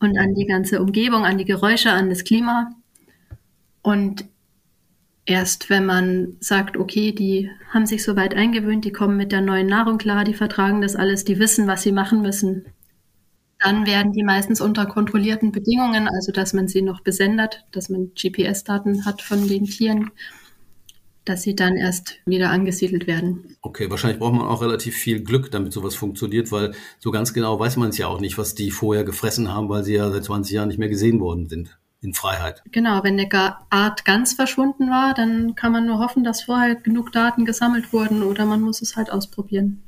Und 0.00 0.18
an 0.18 0.34
die 0.34 0.46
ganze 0.46 0.80
Umgebung, 0.80 1.24
an 1.24 1.38
die 1.38 1.44
Geräusche, 1.44 1.92
an 1.92 2.08
das 2.08 2.24
Klima. 2.24 2.72
Und 3.82 4.24
erst 5.26 5.70
wenn 5.70 5.86
man 5.86 6.36
sagt, 6.40 6.76
okay, 6.76 7.12
die 7.12 7.50
haben 7.70 7.86
sich 7.86 8.02
so 8.02 8.16
weit 8.16 8.34
eingewöhnt, 8.34 8.84
die 8.84 8.92
kommen 8.92 9.16
mit 9.16 9.32
der 9.32 9.40
neuen 9.40 9.66
Nahrung 9.66 9.98
klar, 9.98 10.24
die 10.24 10.34
vertragen 10.34 10.80
das 10.80 10.96
alles, 10.96 11.24
die 11.24 11.38
wissen, 11.38 11.66
was 11.66 11.82
sie 11.82 11.92
machen 11.92 12.22
müssen, 12.22 12.66
dann 13.58 13.86
werden 13.86 14.12
die 14.12 14.24
meistens 14.24 14.60
unter 14.60 14.86
kontrollierten 14.86 15.52
Bedingungen, 15.52 16.08
also 16.08 16.32
dass 16.32 16.52
man 16.52 16.66
sie 16.66 16.82
noch 16.82 17.00
besendet, 17.02 17.64
dass 17.70 17.88
man 17.88 18.10
GPS-Daten 18.14 19.04
hat 19.04 19.22
von 19.22 19.46
den 19.46 19.66
Tieren, 19.66 20.10
dass 21.24 21.42
sie 21.42 21.54
dann 21.54 21.76
erst 21.76 22.16
wieder 22.26 22.50
angesiedelt 22.50 23.06
werden. 23.06 23.56
Okay, 23.62 23.88
wahrscheinlich 23.88 24.18
braucht 24.18 24.34
man 24.34 24.48
auch 24.48 24.60
relativ 24.60 24.96
viel 24.96 25.22
Glück, 25.22 25.52
damit 25.52 25.72
sowas 25.72 25.94
funktioniert, 25.94 26.50
weil 26.50 26.72
so 26.98 27.12
ganz 27.12 27.32
genau 27.32 27.60
weiß 27.60 27.76
man 27.76 27.90
es 27.90 27.98
ja 27.98 28.08
auch 28.08 28.20
nicht, 28.20 28.38
was 28.38 28.56
die 28.56 28.72
vorher 28.72 29.04
gefressen 29.04 29.54
haben, 29.54 29.68
weil 29.68 29.84
sie 29.84 29.94
ja 29.94 30.10
seit 30.10 30.24
20 30.24 30.52
Jahren 30.52 30.68
nicht 30.68 30.78
mehr 30.78 30.88
gesehen 30.88 31.20
worden 31.20 31.48
sind 31.48 31.78
in 32.02 32.14
Freiheit. 32.14 32.62
Genau, 32.70 33.02
wenn 33.04 33.18
eine 33.18 33.56
Art 33.70 34.04
ganz 34.04 34.34
verschwunden 34.34 34.90
war, 34.90 35.14
dann 35.14 35.54
kann 35.54 35.72
man 35.72 35.86
nur 35.86 35.98
hoffen, 35.98 36.24
dass 36.24 36.42
vorher 36.42 36.74
genug 36.74 37.12
Daten 37.12 37.44
gesammelt 37.44 37.92
wurden 37.92 38.22
oder 38.22 38.44
man 38.44 38.60
muss 38.60 38.82
es 38.82 38.96
halt 38.96 39.10
ausprobieren. 39.10 39.82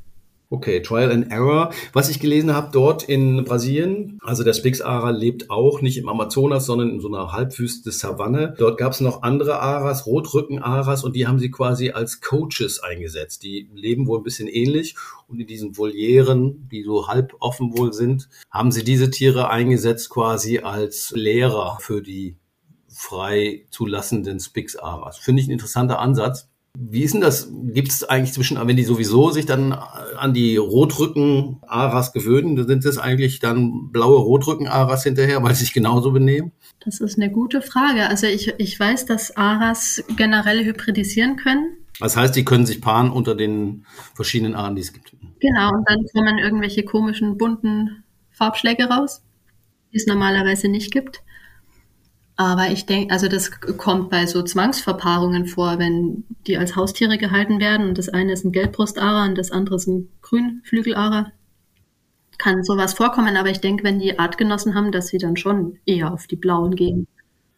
Okay, 0.50 0.82
Trial 0.82 1.10
and 1.10 1.32
Error. 1.32 1.72
Was 1.94 2.10
ich 2.10 2.20
gelesen 2.20 2.54
habe 2.54 2.68
dort 2.70 3.02
in 3.02 3.44
Brasilien, 3.44 4.18
also 4.22 4.44
der 4.44 4.52
Spix-Ara 4.52 5.10
lebt 5.10 5.50
auch 5.50 5.80
nicht 5.80 5.96
im 5.96 6.08
Amazonas, 6.08 6.66
sondern 6.66 6.90
in 6.90 7.00
so 7.00 7.08
einer 7.08 7.32
Halbwüste 7.32 7.90
Savanne. 7.90 8.54
Dort 8.58 8.78
gab 8.78 8.92
es 8.92 9.00
noch 9.00 9.22
andere 9.22 9.60
Aras, 9.60 10.06
Rotrücken-Aras, 10.06 11.02
und 11.02 11.16
die 11.16 11.26
haben 11.26 11.38
sie 11.38 11.50
quasi 11.50 11.90
als 11.90 12.20
Coaches 12.20 12.80
eingesetzt. 12.80 13.42
Die 13.42 13.68
leben 13.74 14.06
wohl 14.06 14.20
ein 14.20 14.22
bisschen 14.22 14.46
ähnlich 14.46 14.96
und 15.28 15.40
in 15.40 15.46
diesen 15.46 15.78
Volieren, 15.78 16.68
die 16.70 16.82
so 16.84 17.08
halb 17.08 17.34
offen 17.40 17.76
wohl 17.76 17.92
sind, 17.92 18.28
haben 18.50 18.70
sie 18.70 18.84
diese 18.84 19.10
Tiere 19.10 19.48
eingesetzt 19.48 20.10
quasi 20.10 20.58
als 20.58 21.12
Lehrer 21.16 21.78
für 21.80 22.02
die 22.02 22.36
frei 22.88 23.64
zulassenden 23.70 24.38
Spix-Aras. 24.38 25.18
Finde 25.18 25.42
ich 25.42 25.48
ein 25.48 25.52
interessanter 25.52 25.98
Ansatz. 25.98 26.48
Wie 26.76 27.02
ist 27.02 27.14
denn 27.14 27.20
das? 27.20 27.48
Gibt 27.52 27.88
es 27.88 28.02
eigentlich 28.04 28.32
zwischen, 28.32 28.56
wenn 28.66 28.76
die 28.76 28.84
sowieso 28.84 29.30
sich 29.30 29.46
dann 29.46 29.72
an 29.72 30.34
die 30.34 30.56
Rotrücken-Aras 30.56 32.12
gewöhnen, 32.12 32.56
dann 32.56 32.66
sind 32.66 32.84
das 32.84 32.98
eigentlich 32.98 33.38
dann 33.38 33.92
blaue 33.92 34.18
Rotrücken-Aras 34.18 35.04
hinterher, 35.04 35.42
weil 35.42 35.54
sie 35.54 35.64
sich 35.64 35.72
genauso 35.72 36.10
benehmen? 36.10 36.52
Das 36.84 37.00
ist 37.00 37.16
eine 37.16 37.30
gute 37.30 37.62
Frage. 37.62 38.08
Also 38.08 38.26
ich, 38.26 38.54
ich 38.58 38.78
weiß, 38.78 39.06
dass 39.06 39.36
Aras 39.36 40.04
generell 40.16 40.64
hybridisieren 40.64 41.36
können. 41.36 41.76
Das 42.00 42.16
heißt, 42.16 42.34
die 42.34 42.44
können 42.44 42.66
sich 42.66 42.80
paaren 42.80 43.10
unter 43.10 43.36
den 43.36 43.86
verschiedenen 44.14 44.54
Arten, 44.56 44.74
die 44.74 44.82
es 44.82 44.92
gibt. 44.92 45.12
Genau, 45.40 45.70
und 45.70 45.88
dann 45.88 46.04
kommen 46.12 46.38
irgendwelche 46.38 46.82
komischen, 46.82 47.38
bunten 47.38 48.02
Farbschläge 48.30 48.84
raus, 48.86 49.22
die 49.92 49.98
es 49.98 50.06
normalerweise 50.06 50.68
nicht 50.68 50.92
gibt. 50.92 51.22
Aber 52.36 52.70
ich 52.70 52.86
denke, 52.86 53.12
also 53.12 53.28
das 53.28 53.52
kommt 53.60 54.10
bei 54.10 54.26
so 54.26 54.42
Zwangsverpaarungen 54.42 55.46
vor, 55.46 55.78
wenn 55.78 56.24
die 56.46 56.56
als 56.56 56.74
Haustiere 56.74 57.16
gehalten 57.16 57.60
werden 57.60 57.88
und 57.88 57.98
das 57.98 58.08
eine 58.08 58.32
ist 58.32 58.44
ein 58.44 58.50
Gelbbrustara 58.52 59.24
und 59.26 59.38
das 59.38 59.52
andere 59.52 59.76
ist 59.76 59.86
ein 59.86 60.08
Grünflügelara. 60.22 61.30
Kann 62.38 62.64
sowas 62.64 62.94
vorkommen, 62.94 63.36
aber 63.36 63.50
ich 63.50 63.60
denke, 63.60 63.84
wenn 63.84 64.00
die 64.00 64.18
Artgenossen 64.18 64.74
haben, 64.74 64.90
dass 64.90 65.08
sie 65.08 65.18
dann 65.18 65.36
schon 65.36 65.78
eher 65.86 66.12
auf 66.12 66.26
die 66.26 66.34
blauen 66.34 66.74
gehen. 66.74 67.06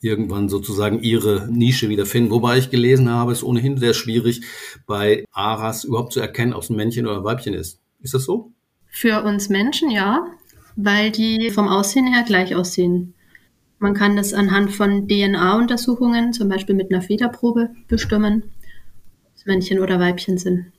Irgendwann 0.03 0.51
sozusagen 0.51 1.01
ihre 1.01 1.49
Nische 1.51 1.89
wiederfinden. 1.89 2.31
Wobei 2.31 2.59
ich 2.59 2.69
gelesen 2.69 3.09
habe, 3.09 3.33
es 3.33 3.39
ist 3.39 3.45
ohnehin 3.45 3.79
sehr 3.79 3.95
schwierig, 3.95 4.43
bei 4.87 5.25
Aras 5.33 5.85
überhaupt 5.85 6.13
zu 6.13 6.21
erkennen, 6.21 6.53
ob 6.53 6.63
es 6.63 6.71
ein 6.71 6.77
Männchen 6.77 7.07
oder 7.07 7.17
ein 7.17 7.25
Weibchen 7.25 7.55
ist. 7.55 7.81
Ist 8.03 8.13
das 8.13 8.25
so? 8.25 8.53
Für 8.89 9.25
uns 9.25 9.49
Menschen 9.49 9.91
ja, 9.91 10.27
weil 10.77 11.11
die 11.11 11.51
vom 11.51 11.67
Aussehen 11.67 12.13
her 12.13 12.25
gleich 12.25 12.55
aussehen. 12.55 13.15
Man 13.79 13.95
kann 13.95 14.17
das 14.17 14.33
anhand 14.33 14.73
von 14.73 15.07
DNA-Untersuchungen, 15.07 16.33
zum 16.33 16.49
Beispiel 16.49 16.75
mit 16.75 16.91
einer 16.91 17.03
Federprobe, 17.03 17.71
bestimmen, 17.89 18.45
ob 19.25 19.37
es 19.37 19.47
Männchen 19.47 19.81
oder 19.81 20.01
Weibchen 20.01 20.39
sind. 20.39 20.73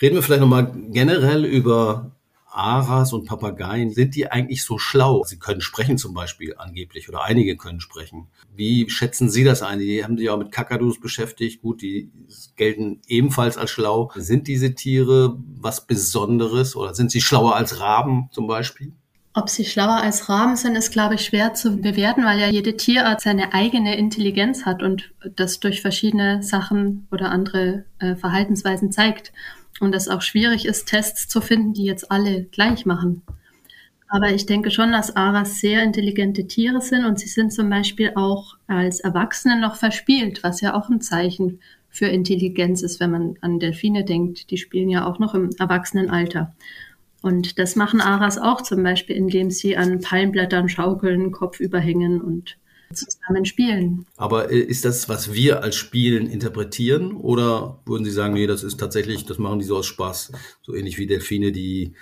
Reden 0.00 0.14
wir 0.14 0.22
vielleicht 0.22 0.42
nochmal 0.42 0.72
generell 0.90 1.44
über 1.44 2.12
Aras 2.56 3.12
und 3.12 3.26
Papageien. 3.26 3.90
Sind 3.90 4.14
die 4.14 4.30
eigentlich 4.30 4.64
so 4.64 4.78
schlau? 4.78 5.24
Sie 5.24 5.38
können 5.38 5.60
sprechen 5.60 5.98
zum 5.98 6.14
Beispiel 6.14 6.54
angeblich 6.56 7.08
oder 7.08 7.22
einige 7.22 7.56
können 7.56 7.80
sprechen. 7.80 8.28
Wie 8.54 8.88
schätzen 8.88 9.28
Sie 9.28 9.44
das 9.44 9.62
ein? 9.62 9.78
Die 9.78 10.02
haben 10.02 10.16
sich 10.16 10.30
auch 10.30 10.38
mit 10.38 10.52
Kakadus 10.52 10.98
beschäftigt. 10.98 11.60
Gut, 11.60 11.82
die 11.82 12.10
gelten 12.56 13.02
ebenfalls 13.08 13.58
als 13.58 13.70
schlau. 13.70 14.10
Sind 14.14 14.48
diese 14.48 14.74
Tiere 14.74 15.38
was 15.60 15.86
Besonderes 15.86 16.76
oder 16.76 16.94
sind 16.94 17.10
sie 17.10 17.20
schlauer 17.20 17.56
als 17.56 17.80
Raben 17.80 18.28
zum 18.32 18.46
Beispiel? 18.46 18.92
Ob 19.38 19.50
sie 19.50 19.66
schlauer 19.66 19.98
als 19.98 20.30
Raben 20.30 20.56
sind, 20.56 20.76
ist, 20.76 20.92
glaube 20.92 21.16
ich, 21.16 21.26
schwer 21.26 21.52
zu 21.52 21.76
bewerten, 21.76 22.24
weil 22.24 22.40
ja 22.40 22.48
jede 22.48 22.74
Tierart 22.74 23.20
seine 23.20 23.52
eigene 23.52 23.98
Intelligenz 23.98 24.64
hat 24.64 24.82
und 24.82 25.12
das 25.36 25.60
durch 25.60 25.82
verschiedene 25.82 26.42
Sachen 26.42 27.06
oder 27.12 27.30
andere 27.30 27.84
äh, 27.98 28.16
Verhaltensweisen 28.16 28.92
zeigt. 28.92 29.34
Und 29.78 29.94
es 29.94 30.08
auch 30.08 30.22
schwierig 30.22 30.64
ist, 30.64 30.86
Tests 30.86 31.28
zu 31.28 31.42
finden, 31.42 31.74
die 31.74 31.84
jetzt 31.84 32.10
alle 32.10 32.44
gleich 32.44 32.86
machen. 32.86 33.24
Aber 34.08 34.30
ich 34.30 34.46
denke 34.46 34.70
schon, 34.70 34.90
dass 34.90 35.16
Aras 35.16 35.60
sehr 35.60 35.82
intelligente 35.82 36.46
Tiere 36.46 36.80
sind 36.80 37.04
und 37.04 37.20
sie 37.20 37.28
sind 37.28 37.52
zum 37.52 37.68
Beispiel 37.68 38.12
auch 38.14 38.56
als 38.68 39.00
Erwachsene 39.00 39.60
noch 39.60 39.76
verspielt, 39.76 40.44
was 40.44 40.62
ja 40.62 40.72
auch 40.72 40.88
ein 40.88 41.02
Zeichen 41.02 41.60
für 41.90 42.06
Intelligenz 42.06 42.80
ist, 42.80 43.00
wenn 43.00 43.10
man 43.10 43.34
an 43.42 43.58
Delfine 43.58 44.02
denkt. 44.02 44.50
Die 44.50 44.56
spielen 44.56 44.88
ja 44.88 45.06
auch 45.06 45.18
noch 45.18 45.34
im 45.34 45.50
Erwachsenenalter. 45.58 46.54
Und 47.26 47.58
das 47.58 47.74
machen 47.74 48.00
Aras 48.00 48.38
auch 48.38 48.62
zum 48.62 48.84
Beispiel, 48.84 49.16
indem 49.16 49.50
sie 49.50 49.76
an 49.76 50.00
Palmblättern 50.00 50.68
schaukeln, 50.68 51.32
Kopf 51.32 51.58
überhängen 51.58 52.20
und 52.20 52.56
zusammen 52.92 53.44
spielen. 53.44 54.06
Aber 54.16 54.48
ist 54.50 54.84
das, 54.84 55.08
was 55.08 55.34
wir 55.34 55.64
als 55.64 55.74
Spielen 55.74 56.28
interpretieren? 56.28 57.16
Oder 57.16 57.80
würden 57.84 58.04
Sie 58.04 58.12
sagen, 58.12 58.34
nee, 58.34 58.46
das 58.46 58.62
ist 58.62 58.78
tatsächlich, 58.78 59.26
das 59.26 59.38
machen 59.38 59.58
die 59.58 59.64
so 59.64 59.76
aus 59.76 59.86
Spaß, 59.86 60.30
so 60.62 60.72
ähnlich 60.72 60.98
wie 60.98 61.08
Delfine, 61.08 61.50
die, 61.50 61.94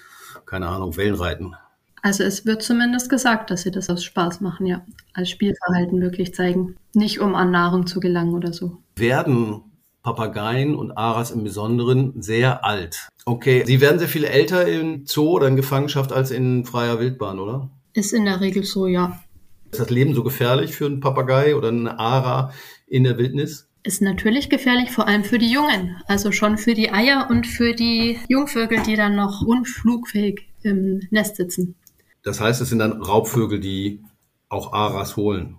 keine 0.44 0.68
Ahnung, 0.68 0.98
Wellen 0.98 1.14
reiten? 1.14 1.54
Also 2.02 2.22
es 2.22 2.44
wird 2.44 2.62
zumindest 2.62 3.08
gesagt, 3.08 3.50
dass 3.50 3.62
sie 3.62 3.70
das 3.70 3.88
aus 3.88 4.04
Spaß 4.04 4.42
machen, 4.42 4.66
ja. 4.66 4.84
Als 5.14 5.30
Spielverhalten 5.30 6.02
wirklich 6.02 6.34
zeigen. 6.34 6.76
Nicht 6.92 7.18
um 7.20 7.34
an 7.34 7.50
Nahrung 7.50 7.86
zu 7.86 7.98
gelangen 7.98 8.34
oder 8.34 8.52
so. 8.52 8.76
Werden 8.96 9.62
Papageien 10.04 10.74
und 10.74 10.92
Aras 10.92 11.30
im 11.30 11.42
Besonderen 11.42 12.20
sehr 12.20 12.64
alt. 12.64 13.08
Okay, 13.24 13.64
sie 13.66 13.80
werden 13.80 13.98
sehr 13.98 14.06
viel 14.06 14.24
älter 14.24 14.68
im 14.68 15.06
Zoo 15.06 15.30
oder 15.30 15.48
in 15.48 15.56
Gefangenschaft 15.56 16.12
als 16.12 16.30
in 16.30 16.66
freier 16.66 17.00
Wildbahn, 17.00 17.40
oder? 17.40 17.70
Ist 17.94 18.12
in 18.12 18.26
der 18.26 18.40
Regel 18.42 18.64
so, 18.64 18.86
ja. 18.86 19.18
Ist 19.72 19.80
das 19.80 19.90
Leben 19.90 20.14
so 20.14 20.22
gefährlich 20.22 20.76
für 20.76 20.84
einen 20.84 21.00
Papagei 21.00 21.56
oder 21.56 21.68
eine 21.68 21.98
Ara 21.98 22.52
in 22.86 23.04
der 23.04 23.16
Wildnis? 23.16 23.66
Ist 23.82 24.02
natürlich 24.02 24.50
gefährlich, 24.50 24.90
vor 24.90 25.08
allem 25.08 25.24
für 25.24 25.38
die 25.38 25.50
Jungen. 25.50 25.96
Also 26.06 26.32
schon 26.32 26.58
für 26.58 26.74
die 26.74 26.92
Eier 26.92 27.28
und 27.30 27.46
für 27.46 27.74
die 27.74 28.18
Jungvögel, 28.28 28.82
die 28.82 28.96
dann 28.96 29.16
noch 29.16 29.40
unflugfähig 29.40 30.48
im 30.62 31.00
Nest 31.10 31.36
sitzen. 31.36 31.76
Das 32.22 32.40
heißt, 32.40 32.60
es 32.60 32.68
sind 32.68 32.78
dann 32.78 33.00
Raubvögel, 33.00 33.58
die 33.58 34.02
auch 34.50 34.74
Aras 34.74 35.16
holen. 35.16 35.56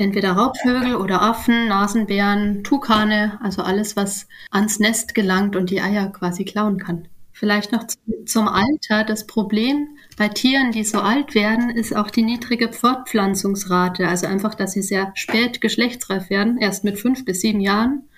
Entweder 0.00 0.32
Raubvögel 0.32 0.96
oder 0.96 1.20
Affen, 1.20 1.68
Nasenbären, 1.68 2.64
Tukane, 2.64 3.38
also 3.42 3.60
alles, 3.60 3.96
was 3.96 4.26
ans 4.50 4.78
Nest 4.78 5.14
gelangt 5.14 5.56
und 5.56 5.68
die 5.68 5.82
Eier 5.82 6.10
quasi 6.10 6.46
klauen 6.46 6.78
kann. 6.78 7.06
Vielleicht 7.32 7.70
noch 7.70 7.84
zum 8.24 8.48
Alter. 8.48 9.04
Das 9.04 9.26
Problem 9.26 9.88
bei 10.16 10.28
Tieren, 10.28 10.72
die 10.72 10.84
so 10.84 11.00
alt 11.00 11.34
werden, 11.34 11.68
ist 11.68 11.94
auch 11.94 12.10
die 12.10 12.22
niedrige 12.22 12.72
Fortpflanzungsrate. 12.72 14.08
Also 14.08 14.26
einfach, 14.26 14.54
dass 14.54 14.72
sie 14.72 14.80
sehr 14.80 15.12
spät 15.12 15.60
geschlechtsreif 15.60 16.30
werden, 16.30 16.56
erst 16.56 16.82
mit 16.82 16.98
fünf 16.98 17.26
bis 17.26 17.42
sieben 17.42 17.60
Jahren. 17.60 18.08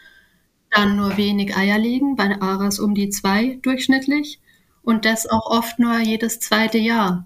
Dann 0.71 0.95
nur 0.95 1.17
wenig 1.17 1.57
Eier 1.57 1.79
legen, 1.79 2.15
bei 2.15 2.41
Aras 2.41 2.79
um 2.79 2.95
die 2.95 3.11
zwei 3.11 3.59
durchschnittlich. 3.61 4.39
Und 4.83 5.05
das 5.05 5.29
auch 5.29 5.51
oft 5.51 5.81
nur 5.81 5.99
jedes 5.99 6.39
zweite 6.39 6.79
Jahr. 6.79 7.25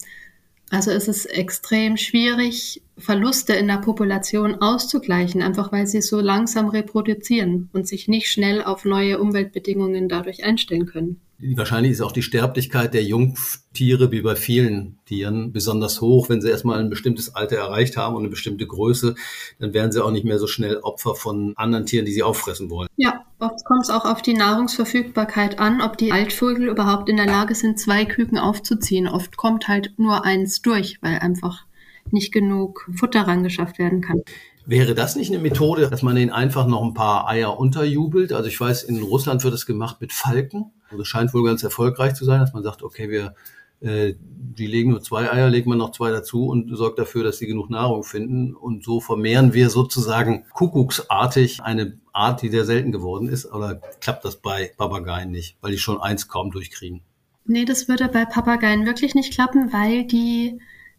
Also 0.71 0.93
es 0.93 1.09
ist 1.09 1.27
extrem 1.27 1.99
schwierig, 1.99 2.83
Verluste 2.99 3.53
in 3.53 3.67
der 3.67 3.79
Population 3.79 4.57
auszugleichen, 4.57 5.43
einfach 5.43 5.71
weil 5.71 5.87
sie 5.87 6.01
so 6.01 6.21
langsam 6.21 6.69
reproduzieren 6.69 7.69
und 7.73 7.87
sich 7.87 8.09
nicht 8.09 8.31
schnell 8.31 8.63
auf 8.63 8.85
neue 8.85 9.19
Umweltbedingungen 9.19 10.09
dadurch 10.09 10.45
einstellen 10.45 10.87
können. 10.87 11.21
Wahrscheinlich 11.39 11.93
ist 11.93 12.01
auch 12.01 12.13
die 12.13 12.23
Sterblichkeit 12.23 12.95
der 12.95 13.03
Jungtiere 13.03 14.11
wie 14.11 14.23
bei 14.23 14.37
vielen 14.37 14.99
Tieren 15.05 15.53
besonders 15.53 16.01
hoch. 16.01 16.31
Wenn 16.31 16.41
sie 16.41 16.49
erstmal 16.49 16.81
ein 16.81 16.89
bestimmtes 16.89 17.35
Alter 17.35 17.57
erreicht 17.57 17.99
haben 17.99 18.15
und 18.17 18.23
eine 18.23 18.31
bestimmte 18.31 18.67
Größe, 18.67 19.15
dann 19.59 19.75
werden 19.75 19.93
sie 19.93 20.03
auch 20.03 20.11
nicht 20.11 20.25
mehr 20.25 20.39
so 20.39 20.47
schnell 20.47 20.79
Opfer 20.79 21.15
von 21.15 21.53
anderen 21.57 21.85
Tieren, 21.85 22.07
die 22.07 22.13
sie 22.13 22.23
auffressen 22.23 22.71
wollen. 22.71 22.89
Ja, 22.97 23.27
oft 23.39 23.63
kommt 23.67 23.83
es 23.83 23.91
auch 23.91 24.07
auf 24.07 24.23
die 24.23 24.33
Nahrungsverfügbarkeit 24.33 25.59
an, 25.59 25.83
ob 25.83 25.99
die 25.99 26.11
Altvögel 26.11 26.69
überhaupt 26.69 27.11
in 27.11 27.19
der 27.19 27.27
Lage 27.27 27.55
sind, 27.55 27.79
zwei 27.79 28.07
Küken 28.07 28.39
aufzuziehen. 28.39 29.07
Oft 29.07 29.37
kommt 29.37 29.69
halt 29.69 29.93
nur 29.99 30.25
eins 30.25 30.63
durch, 30.63 30.97
weil 31.03 31.19
einfach 31.19 31.67
nicht 32.13 32.33
genug 32.33 32.89
Futter 32.95 33.23
rangeschafft 33.23 33.79
werden 33.79 34.01
kann. 34.01 34.23
Wäre 34.65 34.95
das 34.95 35.15
nicht 35.15 35.31
eine 35.31 35.41
Methode, 35.41 35.89
dass 35.89 36.03
man 36.03 36.17
ihnen 36.17 36.31
einfach 36.31 36.67
noch 36.67 36.83
ein 36.83 36.95
paar 36.95 37.29
Eier 37.29 37.59
unterjubelt? 37.59 38.33
Also 38.33 38.49
ich 38.49 38.61
weiß, 38.61 38.83
in 38.85 39.01
Russland 39.01 39.45
wird 39.45 39.55
es 39.55 39.65
gemacht 39.65 40.01
mit 40.01 40.13
Falken. 40.13 40.73
Also 40.87 40.99
das 40.99 41.09
scheint 41.09 41.33
wohl 41.35 41.45
ganz 41.45 41.63
erfolgreich 41.63 42.15
zu 42.15 42.25
sein, 42.25 42.41
dass 42.41 42.53
man 42.53 42.65
sagt, 42.65 42.83
okay, 42.83 43.09
wir 43.09 43.35
äh, 43.81 44.15
die 44.19 44.67
legen 44.67 44.91
nur 44.91 45.03
zwei 45.03 45.31
Eier, 45.31 45.51
legt 45.51 45.67
man 45.67 45.79
noch 45.79 45.93
zwei 45.93 46.11
dazu 46.11 46.47
und 46.47 46.75
sorgt 46.75 46.99
dafür, 46.99 47.25
dass 47.25 47.39
sie 47.39 47.47
genug 47.47 47.69
Nahrung 47.69 48.05
finden. 48.05 48.55
Und 48.55 48.85
so 48.85 49.01
vermehren 49.01 49.53
wir 49.53 49.71
sozusagen 49.71 50.47
kuckucksartig 50.55 51.63
eine 51.63 51.99
Art, 52.13 52.43
die 52.43 52.49
sehr 52.49 52.65
selten 52.65 52.91
geworden 52.91 53.29
ist. 53.29 53.53
Oder 53.53 53.81
klappt 54.01 54.25
das 54.25 54.37
bei 54.37 54.73
Papageien 54.77 55.31
nicht, 55.31 55.57
weil 55.61 55.73
die 55.73 55.79
schon 55.79 56.01
eins 56.01 56.29
kaum 56.29 56.51
durchkriegen? 56.51 57.03
Nee, 57.45 57.65
das 57.65 57.87
würde 57.87 58.09
bei 58.09 58.25
Papageien 58.25 58.87
wirklich 58.87 59.15
nicht 59.15 59.33
klappen, 59.33 59.73
weil 59.73 60.05
die 60.05 60.59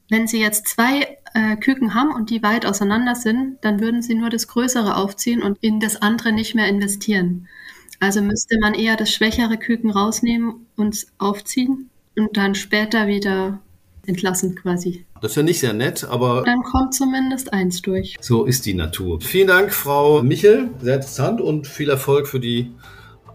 wenn 0.10 0.28
Sie 0.28 0.40
jetzt 0.40 0.68
zwei 0.68 1.18
äh, 1.34 1.56
Küken 1.58 1.94
haben 1.94 2.14
und 2.14 2.30
die 2.30 2.42
weit 2.44 2.66
auseinander 2.66 3.16
sind, 3.16 3.58
dann 3.62 3.80
würden 3.80 4.02
Sie 4.02 4.16
nur 4.16 4.30
das 4.30 4.48
Größere 4.48 4.96
aufziehen 4.96 5.44
und 5.44 5.58
in 5.62 5.80
das 5.80 6.02
andere 6.02 6.32
nicht 6.32 6.56
mehr 6.56 6.68
investieren. 6.68 7.48
Also 8.00 8.22
müsste 8.22 8.60
man 8.60 8.74
eher 8.74 8.96
das 8.96 9.12
schwächere 9.12 9.58
Küken 9.58 9.90
rausnehmen 9.90 10.68
und 10.76 11.08
aufziehen 11.18 11.90
und 12.16 12.38
dann 12.38 12.56
später 12.56 13.08
wieder 13.08 13.60
entlassen 14.06 14.56
quasi. 14.56 15.06
Das 15.22 15.32
ist 15.32 15.36
ja 15.36 15.44
nicht 15.44 15.60
sehr 15.60 15.74
nett, 15.74 16.04
aber. 16.04 16.44
Dann 16.44 16.64
kommt 16.64 16.94
zumindest 16.94 17.52
eins 17.52 17.82
durch. 17.82 18.16
So 18.22 18.46
ist 18.46 18.66
die 18.66 18.74
Natur. 18.74 19.20
Vielen 19.20 19.48
Dank, 19.48 19.74
Frau 19.74 20.22
Michel. 20.22 20.70
Sehr 20.80 20.96
interessant 20.96 21.42
und 21.42 21.68
viel 21.68 21.90
Erfolg 21.90 22.28
für 22.28 22.40
die 22.40 22.72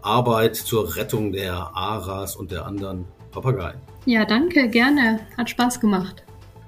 Arbeit 0.01 0.55
zur 0.55 0.95
Rettung 0.95 1.31
der 1.31 1.53
Aras 1.53 2.35
und 2.35 2.51
der 2.51 2.65
anderen 2.65 3.05
Papageien. 3.31 3.79
Ja, 4.05 4.25
danke, 4.25 4.69
gerne. 4.69 5.19
Hat 5.37 5.49
Spaß 5.49 5.79
gemacht. 5.79 6.23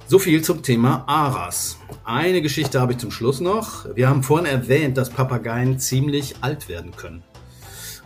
So 0.07 0.19
viel 0.19 0.43
zum 0.43 0.61
Thema 0.61 1.03
Aras. 1.07 1.79
Eine 2.03 2.43
Geschichte 2.43 2.79
habe 2.79 2.91
ich 2.91 2.99
zum 2.99 3.09
Schluss 3.09 3.41
noch. 3.41 3.87
Wir 3.95 4.07
haben 4.07 4.21
vorhin 4.21 4.45
erwähnt, 4.45 4.97
dass 4.97 5.09
Papageien 5.09 5.79
ziemlich 5.79 6.35
alt 6.41 6.69
werden 6.69 6.91
können. 6.95 7.23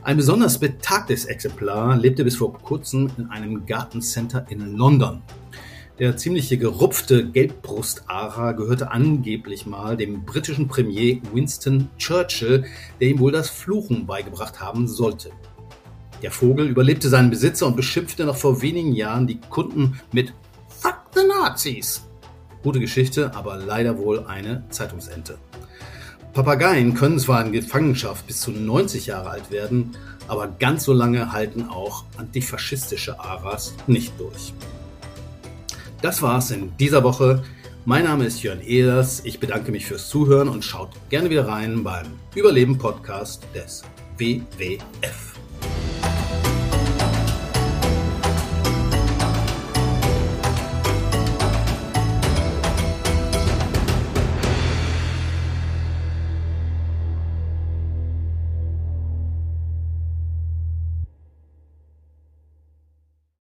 Ein 0.02 0.16
besonders 0.16 0.60
betagtes 0.60 1.26
Exemplar 1.26 1.98
lebte 1.98 2.24
bis 2.24 2.38
vor 2.38 2.54
kurzem 2.54 3.12
in 3.18 3.30
einem 3.30 3.66
Gartencenter 3.66 4.46
in 4.48 4.78
London. 4.78 5.22
Der 6.00 6.16
ziemliche 6.16 6.58
gerupfte 6.58 7.30
Gelbbrust-Ara 7.30 8.54
gehörte 8.54 8.92
angeblich 8.92 9.66
mal 9.66 9.98
dem 9.98 10.24
britischen 10.24 10.70
Premier 10.70 11.18
Winston 11.34 11.90
Churchill, 11.98 12.64
der 13.02 13.10
ihm 13.10 13.20
wohl 13.20 13.34
das 13.34 13.50
Fluchen 13.50 14.06
beigebracht 14.06 14.62
haben 14.62 14.88
sollte. 14.88 15.32
Der 16.22 16.32
Vogel 16.32 16.70
überlebte 16.70 17.10
seinen 17.10 17.30
Besitzer 17.30 17.68
und 17.68 17.76
beschimpfte 17.76 18.24
noch 18.24 18.38
vor 18.38 18.62
wenigen 18.62 18.94
Jahren 18.94 19.28
die 19.28 19.42
Kunden 19.50 20.00
mit 20.14 20.34
Nazis. 21.42 22.04
Gute 22.64 22.82
Geschichte, 22.82 23.34
aber 23.34 23.56
leider 23.56 23.98
wohl 23.98 24.26
eine 24.26 24.66
Zeitungsente. 24.70 25.38
Papageien 26.34 26.94
können 26.96 27.18
zwar 27.18 27.46
in 27.46 27.54
Gefangenschaft 27.54 28.28
bis 28.28 28.42
zu 28.42 28.52
90 28.52 29.06
Jahre 29.06 29.30
alt 29.30 29.50
werden, 29.50 29.96
aber 30.28 30.48
ganz 30.48 30.84
so 30.84 30.92
lange 30.92 31.32
halten 31.32 31.70
auch 31.70 32.04
antifaschistische 32.18 33.20
Aras 33.20 33.74
nicht 33.88 34.20
durch. 34.20 34.54
Das 36.02 36.22
war's 36.22 36.52
in 36.52 36.76
dieser 36.78 37.04
Woche. 37.04 37.42
Mein 37.86 38.04
Name 38.04 38.26
ist 38.26 38.44
Jörn 38.44 38.62
Ehlers. 38.62 39.22
Ich 39.24 39.40
bedanke 39.40 39.72
mich 39.72 39.86
fürs 39.86 40.10
Zuhören 40.10 40.50
und 40.50 40.66
schaut 40.66 40.90
gerne 41.10 41.30
wieder 41.30 41.48
rein 41.48 41.86
beim 41.86 42.08
Überleben 42.36 42.78
Podcast 42.78 43.44
des 43.56 43.84
WWF. 44.18 45.40